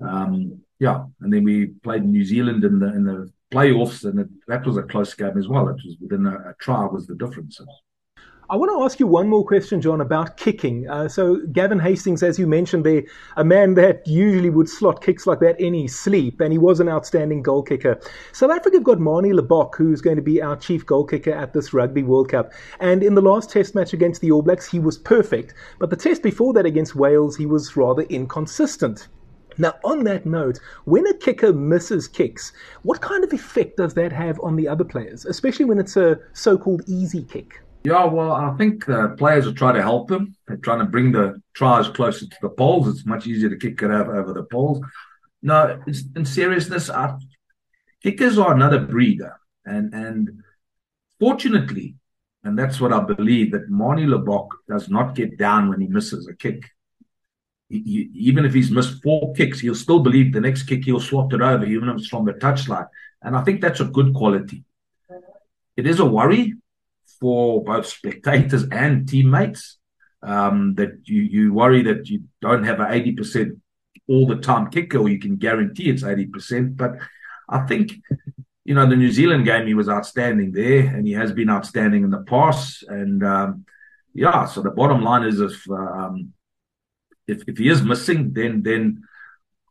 um, 0.00 0.62
yeah, 0.78 1.04
and 1.20 1.32
then 1.32 1.44
we 1.44 1.66
played 1.66 2.04
New 2.04 2.24
Zealand 2.24 2.64
in 2.64 2.78
the 2.78 2.86
in 2.86 3.04
the 3.04 3.30
playoffs, 3.52 4.04
and 4.04 4.20
it, 4.20 4.28
that 4.48 4.66
was 4.66 4.78
a 4.78 4.82
close 4.82 5.12
game 5.14 5.36
as 5.36 5.48
well. 5.48 5.68
It 5.68 5.76
was 5.84 5.96
within 6.00 6.26
a, 6.26 6.54
a 6.58 6.88
was 6.88 7.06
the 7.06 7.14
differences. 7.14 7.68
I 8.50 8.56
want 8.56 8.72
to 8.72 8.84
ask 8.84 8.98
you 8.98 9.06
one 9.06 9.28
more 9.28 9.46
question, 9.46 9.80
John, 9.80 10.00
about 10.00 10.36
kicking. 10.36 10.88
Uh, 10.88 11.08
so, 11.08 11.38
Gavin 11.52 11.78
Hastings, 11.78 12.22
as 12.22 12.38
you 12.38 12.46
mentioned 12.46 12.84
there, 12.84 13.04
a 13.36 13.44
man 13.44 13.74
that 13.74 14.06
usually 14.06 14.50
would 14.50 14.68
slot 14.68 15.00
kicks 15.00 15.26
like 15.26 15.38
that 15.40 15.60
his 15.60 15.98
sleep, 15.98 16.40
and 16.40 16.52
he 16.52 16.58
was 16.58 16.80
an 16.80 16.88
outstanding 16.88 17.42
goal 17.42 17.62
kicker. 17.62 18.00
South 18.32 18.50
Africa 18.50 18.76
have 18.76 18.84
got 18.84 18.98
Manie 18.98 19.32
Libbok, 19.32 19.76
who's 19.76 20.00
going 20.00 20.16
to 20.16 20.22
be 20.22 20.42
our 20.42 20.56
chief 20.56 20.84
goal 20.84 21.04
kicker 21.04 21.30
at 21.32 21.52
this 21.52 21.72
Rugby 21.72 22.02
World 22.02 22.30
Cup. 22.30 22.52
And 22.80 23.02
in 23.02 23.14
the 23.14 23.22
last 23.22 23.48
test 23.48 23.74
match 23.74 23.92
against 23.92 24.20
the 24.20 24.32
All 24.32 24.42
Blacks, 24.42 24.68
he 24.68 24.80
was 24.80 24.98
perfect. 24.98 25.54
But 25.78 25.90
the 25.90 25.96
test 25.96 26.22
before 26.22 26.52
that 26.54 26.66
against 26.66 26.96
Wales, 26.96 27.36
he 27.36 27.46
was 27.46 27.76
rather 27.76 28.02
inconsistent. 28.02 29.08
Now, 29.56 29.74
on 29.84 30.04
that 30.04 30.26
note, 30.26 30.58
when 30.84 31.06
a 31.06 31.14
kicker 31.14 31.52
misses 31.52 32.08
kicks, 32.08 32.52
what 32.82 33.00
kind 33.00 33.22
of 33.22 33.32
effect 33.32 33.76
does 33.76 33.94
that 33.94 34.12
have 34.12 34.40
on 34.40 34.56
the 34.56 34.66
other 34.66 34.84
players, 34.84 35.26
especially 35.26 35.64
when 35.64 35.78
it's 35.78 35.96
a 35.96 36.18
so 36.32 36.58
called 36.58 36.82
easy 36.86 37.22
kick? 37.22 37.60
Yeah, 37.84 38.04
well, 38.04 38.32
I 38.32 38.54
think 38.56 38.86
the 38.86 39.14
players 39.18 39.46
are 39.46 39.52
trying 39.52 39.74
to 39.74 39.82
help 39.82 40.08
them. 40.08 40.36
They're 40.46 40.56
trying 40.56 40.78
to 40.78 40.84
bring 40.84 41.10
the 41.10 41.42
tries 41.54 41.88
closer 41.88 42.26
to 42.26 42.36
the 42.40 42.48
poles. 42.48 42.88
It's 42.88 43.04
much 43.04 43.26
easier 43.26 43.50
to 43.50 43.56
kick 43.56 43.82
it 43.82 43.90
over, 43.90 44.20
over 44.20 44.32
the 44.32 44.44
poles. 44.44 44.80
No, 45.42 45.82
in 46.14 46.24
seriousness, 46.24 46.88
I, 46.88 47.16
kickers 48.02 48.38
are 48.38 48.54
another 48.54 48.78
breeder. 48.78 49.36
And, 49.64 49.92
and 49.92 50.42
fortunately, 51.18 51.96
and 52.44 52.56
that's 52.56 52.80
what 52.80 52.92
I 52.92 53.00
believe, 53.00 53.50
that 53.52 53.68
Manie 53.68 54.06
Libbok 54.06 54.48
does 54.68 54.88
not 54.88 55.16
get 55.16 55.36
down 55.36 55.68
when 55.68 55.80
he 55.80 55.88
misses 55.88 56.28
a 56.28 56.36
kick. 56.36 56.62
He, 57.68 57.80
he, 57.80 58.10
even 58.14 58.44
if 58.44 58.54
he's 58.54 58.70
missed 58.70 59.02
four 59.02 59.32
kicks, 59.34 59.58
he'll 59.58 59.74
still 59.74 60.00
believe 60.00 60.32
the 60.32 60.40
next 60.40 60.64
kick 60.64 60.84
he'll 60.84 61.00
slot 61.00 61.32
it 61.32 61.40
over, 61.40 61.64
even 61.64 61.88
if 61.88 61.96
it's 61.96 62.08
from 62.08 62.26
the 62.26 62.34
touchline. 62.34 62.86
And 63.22 63.36
I 63.36 63.42
think 63.42 63.60
that's 63.60 63.80
a 63.80 63.86
good 63.86 64.14
quality. 64.14 64.64
It 65.76 65.86
is 65.86 65.98
a 65.98 66.04
worry 66.04 66.54
for 67.22 67.62
both 67.62 67.86
spectators 67.86 68.64
and 68.72 69.08
teammates. 69.08 69.78
Um, 70.24 70.74
that 70.74 71.00
you, 71.04 71.22
you 71.22 71.52
worry 71.52 71.82
that 71.82 72.08
you 72.08 72.24
don't 72.40 72.64
have 72.64 72.78
an 72.78 72.86
80% 72.86 73.60
all 74.08 74.26
the 74.26 74.36
time 74.36 74.70
kicker, 74.70 74.98
or 74.98 75.08
you 75.08 75.18
can 75.18 75.36
guarantee 75.36 75.88
it's 75.88 76.02
80%. 76.02 76.76
But 76.76 76.92
I 77.48 77.60
think, 77.66 77.92
you 78.64 78.74
know, 78.74 78.88
the 78.88 78.96
New 78.96 79.10
Zealand 79.10 79.44
game, 79.44 79.66
he 79.66 79.74
was 79.74 79.88
outstanding 79.88 80.52
there, 80.52 80.80
and 80.80 81.06
he 81.06 81.12
has 81.14 81.32
been 81.32 81.50
outstanding 81.50 82.04
in 82.04 82.10
the 82.10 82.22
past. 82.22 82.84
And 82.84 83.24
um, 83.24 83.64
yeah, 84.14 84.46
so 84.46 84.62
the 84.62 84.70
bottom 84.70 85.02
line 85.02 85.24
is 85.24 85.40
if, 85.40 85.68
um, 85.70 86.32
if 87.26 87.42
if 87.46 87.58
he 87.58 87.68
is 87.68 87.82
missing, 87.82 88.32
then 88.32 88.62
then 88.62 89.02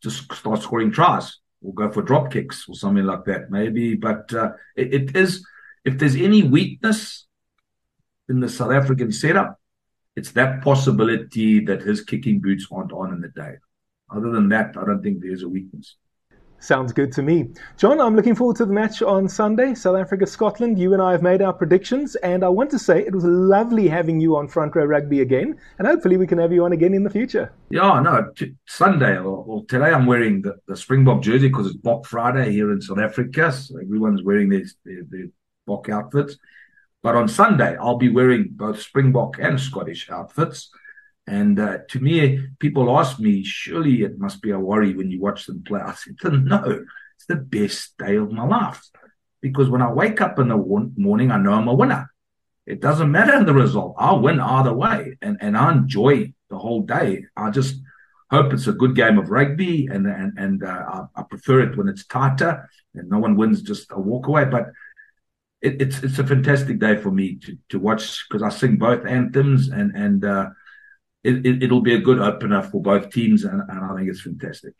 just 0.02 0.32
start 0.32 0.62
scoring 0.62 0.90
tries 0.90 1.38
or 1.62 1.72
go 1.74 1.90
for 1.90 2.02
drop 2.02 2.32
kicks 2.32 2.66
or 2.68 2.74
something 2.74 3.04
like 3.04 3.24
that, 3.24 3.50
maybe. 3.50 3.94
But 3.94 4.32
uh, 4.34 4.52
it, 4.76 4.94
it 4.94 5.16
is 5.16 5.46
if 5.84 5.98
there's 5.98 6.16
any 6.16 6.42
weakness 6.42 7.26
in 8.32 8.40
the 8.40 8.48
South 8.48 8.72
African 8.72 9.12
setup, 9.12 9.60
it's 10.16 10.32
that 10.32 10.62
possibility 10.62 11.60
that 11.66 11.82
his 11.82 12.02
kicking 12.02 12.40
boots 12.40 12.66
aren't 12.72 12.92
on 12.92 13.12
in 13.12 13.20
the 13.20 13.28
day. 13.28 13.56
Other 14.10 14.30
than 14.30 14.48
that, 14.48 14.74
I 14.76 14.84
don't 14.86 15.02
think 15.02 15.20
there's 15.20 15.42
a 15.42 15.48
weakness. 15.48 15.96
Sounds 16.58 16.92
good 16.92 17.12
to 17.12 17.22
me. 17.22 17.48
John, 17.76 18.00
I'm 18.00 18.14
looking 18.16 18.34
forward 18.34 18.56
to 18.56 18.64
the 18.64 18.72
match 18.72 19.02
on 19.02 19.28
Sunday, 19.28 19.74
South 19.74 19.96
Africa 19.96 20.26
Scotland. 20.26 20.78
You 20.78 20.94
and 20.94 21.02
I 21.02 21.10
have 21.10 21.20
made 21.20 21.42
our 21.42 21.52
predictions, 21.52 22.14
and 22.16 22.42
I 22.44 22.48
want 22.48 22.70
to 22.70 22.78
say 22.78 23.00
it 23.00 23.14
was 23.14 23.24
lovely 23.24 23.88
having 23.88 24.18
you 24.20 24.36
on 24.36 24.48
Front 24.48 24.76
Row 24.76 24.84
Rugby 24.84 25.20
again, 25.20 25.58
and 25.78 25.88
hopefully 25.88 26.16
we 26.16 26.26
can 26.26 26.38
have 26.38 26.52
you 26.52 26.64
on 26.64 26.72
again 26.72 26.94
in 26.94 27.02
the 27.02 27.10
future. 27.10 27.52
Yeah, 27.70 28.00
no, 28.00 28.30
t- 28.36 28.54
Sunday, 28.66 29.16
or, 29.16 29.44
or, 29.44 29.64
today 29.66 29.90
I'm 29.90 30.06
wearing 30.06 30.40
the, 30.40 30.56
the 30.68 30.76
Springbok 30.76 31.22
jersey 31.22 31.48
because 31.48 31.66
it's 31.66 31.76
Bok 31.76 32.06
Friday 32.06 32.52
here 32.52 32.72
in 32.72 32.80
South 32.80 33.00
Africa, 33.00 33.50
so 33.52 33.76
everyone's 33.78 34.22
wearing 34.22 34.48
their, 34.48 34.64
their, 34.84 35.02
their 35.10 35.26
Bok 35.66 35.88
outfits. 35.88 36.36
But 37.02 37.16
on 37.16 37.28
Sunday, 37.28 37.76
I'll 37.76 37.98
be 37.98 38.08
wearing 38.08 38.48
both 38.52 38.80
Springbok 38.80 39.38
and 39.40 39.60
Scottish 39.60 40.08
outfits. 40.10 40.70
And 41.26 41.58
uh, 41.58 41.78
to 41.90 42.00
me, 42.00 42.46
people 42.58 42.96
ask 42.96 43.18
me, 43.18 43.44
surely 43.44 44.02
it 44.02 44.18
must 44.18 44.42
be 44.42 44.50
a 44.50 44.58
worry 44.58 44.94
when 44.94 45.10
you 45.10 45.20
watch 45.20 45.46
them 45.46 45.62
play. 45.64 45.80
I 45.80 45.94
said, 45.94 46.16
no, 46.44 46.84
it's 47.16 47.26
the 47.26 47.36
best 47.36 47.96
day 47.98 48.16
of 48.16 48.30
my 48.32 48.46
life. 48.46 48.82
Because 49.40 49.68
when 49.68 49.82
I 49.82 49.92
wake 49.92 50.20
up 50.20 50.38
in 50.38 50.48
the 50.48 50.90
morning, 50.96 51.30
I 51.30 51.38
know 51.38 51.52
I'm 51.52 51.68
a 51.68 51.74
winner. 51.74 52.08
It 52.66 52.80
doesn't 52.80 53.10
matter 53.10 53.42
the 53.42 53.54
result. 53.54 53.96
I'll 53.98 54.20
win 54.20 54.38
either 54.38 54.72
way. 54.72 55.16
And, 55.20 55.36
and 55.40 55.56
I 55.56 55.72
enjoy 55.72 56.32
the 56.50 56.58
whole 56.58 56.82
day. 56.82 57.24
I 57.36 57.50
just 57.50 57.76
hope 58.30 58.52
it's 58.52 58.68
a 58.68 58.72
good 58.72 58.94
game 58.94 59.18
of 59.18 59.30
rugby 59.30 59.88
and, 59.88 60.06
and, 60.06 60.38
and 60.38 60.64
uh, 60.64 60.66
I, 61.16 61.20
I, 61.20 61.22
prefer 61.22 61.60
it 61.60 61.76
when 61.76 61.86
it's 61.86 62.06
tighter 62.06 62.70
and 62.94 63.10
no 63.10 63.18
one 63.18 63.36
wins 63.36 63.60
just 63.60 63.90
a 63.90 64.00
walk 64.00 64.26
away. 64.26 64.46
But 64.46 64.68
it, 65.62 65.80
it's 65.80 66.02
it's 66.02 66.18
a 66.18 66.26
fantastic 66.26 66.78
day 66.78 66.96
for 66.96 67.10
me 67.10 67.36
to, 67.36 67.56
to 67.70 67.78
watch 67.78 68.26
because 68.28 68.42
I 68.42 68.48
sing 68.48 68.76
both 68.76 69.06
anthems 69.06 69.68
and, 69.68 69.94
and 69.94 70.24
uh, 70.24 70.50
it, 71.24 71.62
it, 71.62 71.70
will 71.70 71.80
be 71.80 71.94
a 71.94 72.00
good 72.00 72.18
opener 72.18 72.62
for 72.62 72.82
both 72.82 73.10
teams, 73.10 73.44
and, 73.44 73.62
and 73.68 73.84
I 73.84 73.96
think 73.96 74.08
it's 74.08 74.22
fantastic. 74.22 74.74